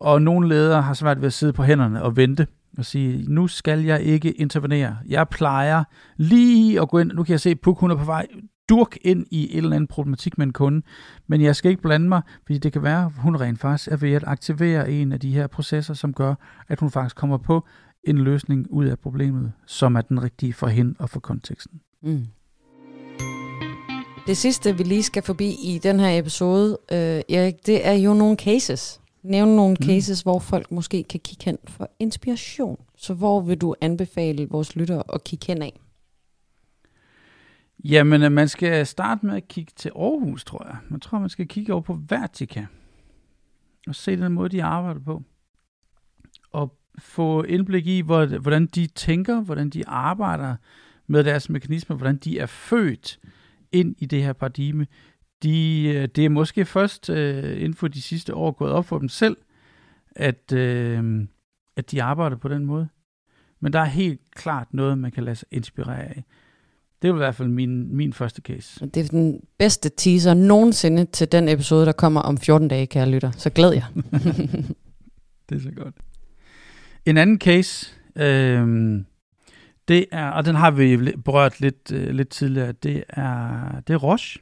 [0.00, 2.46] Og nogle ledere har svært ved at sidde på hænderne og vente
[2.78, 4.96] og sige, nu skal jeg ikke intervenere.
[5.08, 5.84] Jeg plejer
[6.16, 8.26] lige at gå ind, nu kan jeg se, at Puk hun er på vej
[8.68, 10.82] durk ind i et eller andet problematik med en kunde,
[11.26, 13.96] men jeg skal ikke blande mig, fordi det kan være, at hun rent faktisk er
[13.96, 16.34] ved at aktivere en af de her processer, som gør,
[16.68, 17.64] at hun faktisk kommer på
[18.04, 21.80] en løsning ud af problemet, som er den rigtige for hende og for konteksten.
[22.02, 22.26] Mm.
[24.26, 26.98] Det sidste, vi lige skal forbi i den her episode, øh,
[27.36, 29.00] Erik, det er jo nogle cases.
[29.22, 29.86] Nævne nogle mm.
[29.86, 32.78] cases, hvor folk måske kan kigge hen for inspiration.
[32.96, 35.80] Så hvor vil du anbefale vores lyttere at kigge hen af?
[37.84, 40.76] Jamen, øh, man skal starte med at kigge til Aarhus, tror jeg.
[40.88, 42.66] Man tror, man skal kigge over på Vertica.
[43.86, 45.22] Og se den måde, de arbejder på.
[46.52, 48.00] Og få indblik i,
[48.40, 50.56] hvordan de tænker, hvordan de arbejder
[51.06, 53.20] med deres mekanismer, hvordan de er født
[53.72, 54.86] ind i det her paradigme.
[55.42, 58.98] De, øh, det er måske først øh, inden for de sidste år gået op for
[58.98, 59.36] dem selv,
[60.10, 61.26] at, øh,
[61.76, 62.88] at de arbejder på den måde.
[63.60, 66.24] Men der er helt klart noget, man kan lade sig inspirere af.
[67.06, 68.86] Det er i hvert fald min, min første case.
[68.86, 73.10] Det er den bedste teaser nogensinde til den episode, der kommer om 14 dage, kære
[73.10, 73.30] lytter.
[73.30, 73.84] Så glæd jer.
[75.48, 75.94] det er så godt.
[77.04, 78.66] En anden case, øh,
[79.88, 83.98] det er, og den har vi berørt lidt, øh, lidt tidligere, det er, det er
[83.98, 84.40] Roche.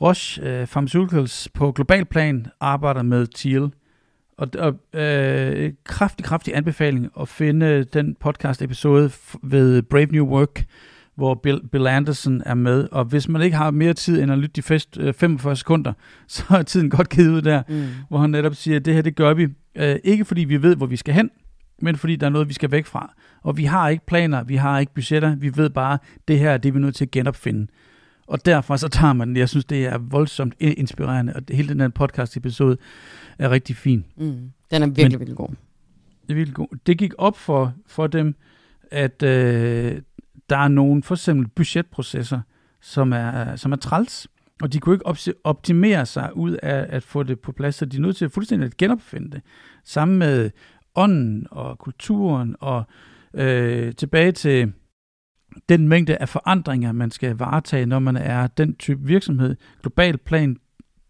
[0.00, 3.70] Roche øh, Pharmaceuticals på global plan arbejder med TEAL.
[4.38, 9.10] Og, og øh, kraftig, kraftig anbefaling at finde den podcast episode
[9.42, 10.64] ved Brave New Work,
[11.16, 12.88] hvor Bill, Bill Anderson er med.
[12.92, 15.92] Og hvis man ikke har mere tid end at lytte de fest, øh, 45 sekunder,
[16.28, 17.84] så er tiden godt givet ud der, mm.
[18.08, 19.48] hvor han netop siger, at det her, det gør vi.
[19.76, 21.30] Øh, ikke fordi vi ved, hvor vi skal hen,
[21.82, 23.14] men fordi der er noget, vi skal væk fra.
[23.42, 25.98] Og vi har ikke planer, vi har ikke budgetter, vi ved bare,
[26.28, 27.66] det her det er vi nødt til at genopfinde.
[28.26, 29.38] Og derfor så tager man det.
[29.38, 32.76] Jeg synes, det er voldsomt inspirerende, og hele den her podcast-episode
[33.38, 34.04] er rigtig fin.
[34.16, 34.24] Mm.
[34.70, 35.48] Den er virkelig, Men, virkelig god.
[36.22, 36.78] Det er virkelig god.
[36.86, 38.34] Det gik op for, for dem,
[38.90, 40.02] at øh,
[40.50, 42.40] der er nogle for eksempel budgetprocesser,
[42.80, 44.28] som er, som er træls,
[44.62, 45.06] og de kunne ikke
[45.44, 48.32] optimere sig ud af at få det på plads, så de er nødt til at
[48.32, 49.42] fuldstændig at genopfinde det.
[49.84, 50.50] Sammen med
[50.94, 52.84] ånden og kulturen og
[53.34, 54.72] øh, tilbage til
[55.68, 60.56] den mængde af forandringer, man skal varetage, når man er den type virksomhed, global plan,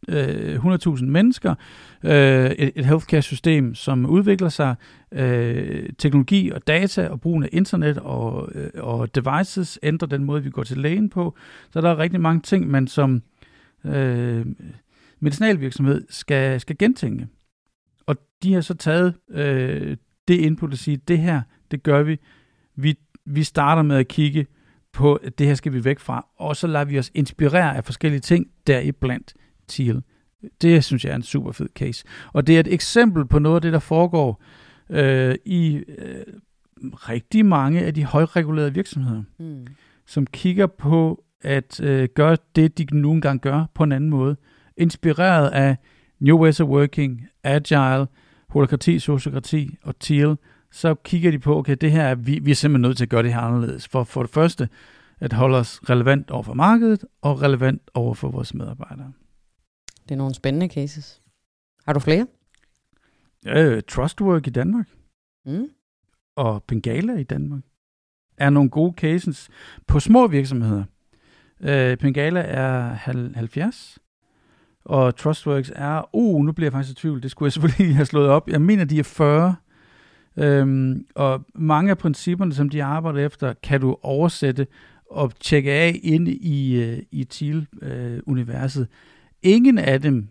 [0.09, 1.55] øh, 100.000 mennesker,
[2.05, 4.75] øh, et, et healthcare-system, som udvikler sig,
[5.13, 10.43] øh, teknologi og data og brugen af internet og, øh, og devices ændrer den måde,
[10.43, 11.37] vi går til lægen på.
[11.71, 13.23] Så der er rigtig mange ting, man som
[13.85, 14.47] øh,
[15.21, 17.27] medicinalvirksomhed skal, skal gentænke.
[18.07, 19.97] Og de har så taget øh,
[20.29, 22.19] det input og sige, det her, det gør vi.
[22.77, 24.47] Vi, vi starter med at kigge
[24.93, 27.85] på, at det her skal vi væk fra, og så lader vi os inspirere af
[27.85, 29.35] forskellige ting, deriblandt
[29.69, 30.03] TEAL.
[30.63, 32.05] Det synes jeg er en super fed case.
[32.33, 34.43] Og det er et eksempel på noget af det, der foregår
[34.91, 36.25] øh, i øh,
[36.83, 39.67] rigtig mange af de højregulerede virksomheder, mm.
[40.07, 44.37] som kigger på at øh, gøre det, de nu engang gør på en anden måde.
[44.77, 45.77] Inspireret af
[46.21, 48.07] New Ways of Working, Agile,
[48.49, 50.37] holokrati, sociokrati og TEAL,
[50.73, 53.09] så kigger de på, okay, det her er, vi, vi er simpelthen nødt til at
[53.09, 53.89] gøre det her anderledes.
[53.89, 54.69] For, for det første,
[55.21, 59.13] at holde os relevant over for markedet, og relevant over for vores medarbejdere.
[60.09, 61.23] Det er nogle spændende cases.
[61.87, 62.27] Har du flere?
[63.47, 64.89] Øh, Trustwork i Danmark.
[65.47, 65.69] Mm.
[66.37, 67.63] Og Bengala i Danmark.
[68.39, 69.49] Er nogle gode cases
[69.87, 70.85] på små virksomheder.
[71.61, 72.93] Øh, Bengala er
[73.35, 73.99] 70.
[74.85, 78.07] Og Trustworks er, uh, nu bliver jeg faktisk i tvivl, det skulle jeg selvfølgelig have
[78.07, 78.49] slået op.
[78.49, 79.57] Jeg mener, de er 40.
[80.37, 84.67] Øhm, og mange af principperne, som de arbejder efter, kan du oversætte
[85.11, 88.81] og tjekke af ind i, uh, i TEAL-universet.
[88.81, 88.87] Uh,
[89.43, 90.29] Ingen af dem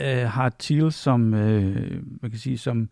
[0.00, 2.88] øh, har TEAL som, øh, man kan sige, som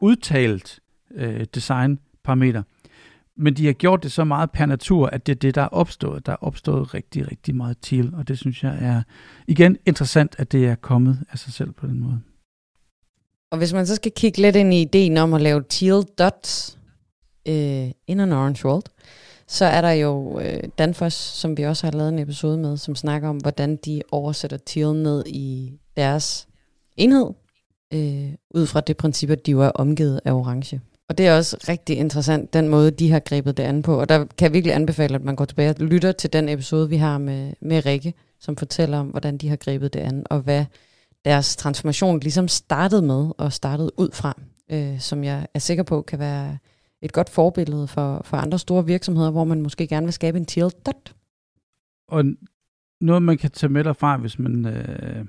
[0.00, 0.80] udtalt
[1.14, 2.62] øh, designparameter
[3.42, 5.68] men de har gjort det så meget per natur, at det er det, der er
[5.68, 6.26] opstået.
[6.26, 9.02] Der er opstået rigtig, rigtig meget til, og det synes jeg er,
[9.46, 12.20] igen, interessant, at det er kommet af sig selv på den måde.
[13.52, 16.78] Og hvis man så skal kigge lidt ind i ideen om at lave teal dots
[17.48, 17.54] uh,
[18.06, 18.84] in an orange world,
[19.52, 22.94] så er der jo øh, Danfoss, som vi også har lavet en episode med, som
[22.96, 26.48] snakker om, hvordan de oversætter teal ned i deres
[26.96, 27.26] enhed,
[27.94, 30.80] øh, ud fra det princip, at de jo er omgivet af orange.
[31.08, 34.00] Og det er også rigtig interessant, den måde, de har grebet det an på.
[34.00, 36.88] Og der kan jeg virkelig anbefale, at man går tilbage og lytter til den episode,
[36.88, 40.40] vi har med, med Rikke, som fortæller om, hvordan de har grebet det an, og
[40.40, 40.64] hvad
[41.24, 44.40] deres transformation ligesom startede med og startede ud fra,
[44.72, 46.58] øh, som jeg er sikker på kan være
[47.02, 50.46] et godt forbillede for, for andre store virksomheder, hvor man måske gerne vil skabe en
[50.46, 51.14] teal dot.
[52.08, 52.24] Og
[53.00, 55.24] noget, man kan tage med derfra, hvis man, øh,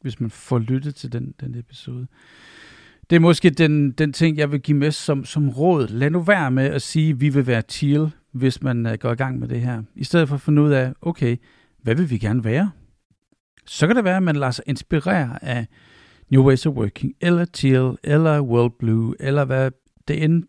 [0.00, 2.06] hvis man får lyttet til den, den episode.
[3.10, 5.88] Det er måske den, den ting, jeg vil give med som, som råd.
[5.88, 9.12] Lad nu være med at sige, at vi vil være teal, hvis man uh, går
[9.12, 9.82] i gang med det her.
[9.94, 11.36] I stedet for at finde ud af, okay,
[11.82, 12.70] hvad vil vi gerne være?
[13.66, 15.66] Så kan det være, at man lader sig inspirere af
[16.30, 19.70] New Ways of Working, eller Teal, eller World Blue, eller hvad
[20.08, 20.44] det end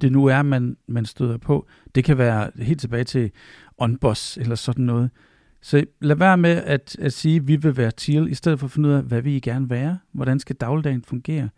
[0.00, 1.66] det nu er, man, man støder på.
[1.94, 3.30] Det kan være helt tilbage til
[3.78, 5.10] OnBoss, eller sådan noget.
[5.60, 8.66] Så lad være med at, at sige, at vi vil være Teal, i stedet for
[8.66, 9.98] at finde ud af, hvad vi I gerne være?
[10.12, 11.48] Hvordan skal dagligdagen fungere?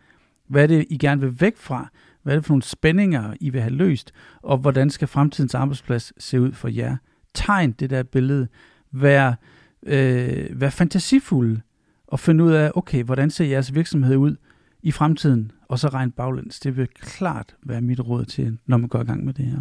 [0.48, 1.88] Hvad er det, I gerne vil væk fra?
[2.22, 4.12] Hvad er det for nogle spændinger, I vil have løst?
[4.42, 6.96] Og hvordan skal fremtidens arbejdsplads se ud for jer?
[7.34, 8.48] Tegn det der billede.
[8.92, 9.34] Vær,
[9.82, 11.60] øh, vær fantasifulde
[12.06, 14.36] og finde ud af, okay, hvordan ser jeres virksomhed ud
[14.82, 15.52] i fremtiden?
[15.68, 16.60] Og så regne baglæns.
[16.60, 19.60] Det vil klart være mit råd til, når man går i gang med det her.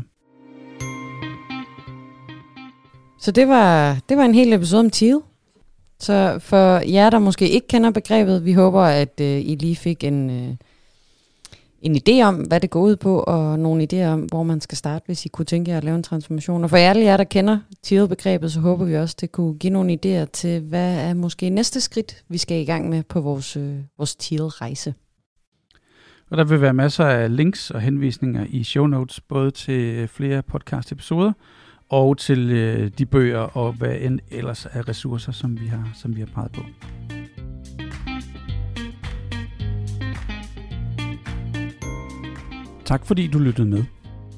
[3.20, 5.20] Så det var, det var en hel episode om Teal.
[6.00, 10.04] Så for jer, der måske ikke kender begrebet, vi håber, at øh, I lige fik
[10.04, 10.56] en, øh,
[11.82, 14.78] en idé om, hvad det går ud på, og nogle idéer om, hvor man skal
[14.78, 16.64] starte, hvis I kunne tænke jer at lave en transformation.
[16.64, 20.00] Og for alle jer, der kender TIL-begrebet, så håber vi også, det kunne give nogle
[20.06, 23.76] idéer til, hvad er måske næste skridt, vi skal i gang med på vores, øh,
[23.98, 24.94] vores TIL-rejse.
[26.30, 30.08] Og der vil være masser af links og henvisninger i show notes, både til øh,
[30.08, 31.32] flere podcast-episoder,
[31.90, 36.16] og til øh, de bøger og hvad end ellers af ressourcer, som vi har, som
[36.16, 36.62] vi har peget på.
[42.86, 43.84] Tak fordi du lyttede med.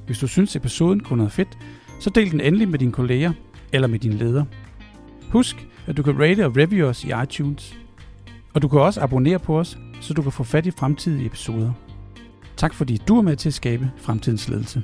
[0.06, 1.58] Hvis du synes episoden kunne noget fedt,
[2.02, 3.32] så del den endelig med dine kolleger
[3.74, 4.46] eller med din leder.
[5.32, 7.78] Husk, at du kan rate og review os i iTunes.
[8.54, 11.74] Og du kan også abonnere på os, så du kan få fat i fremtidige episoder.
[12.58, 14.84] Tak fordi du er med til at skabe fremtidens ledelse.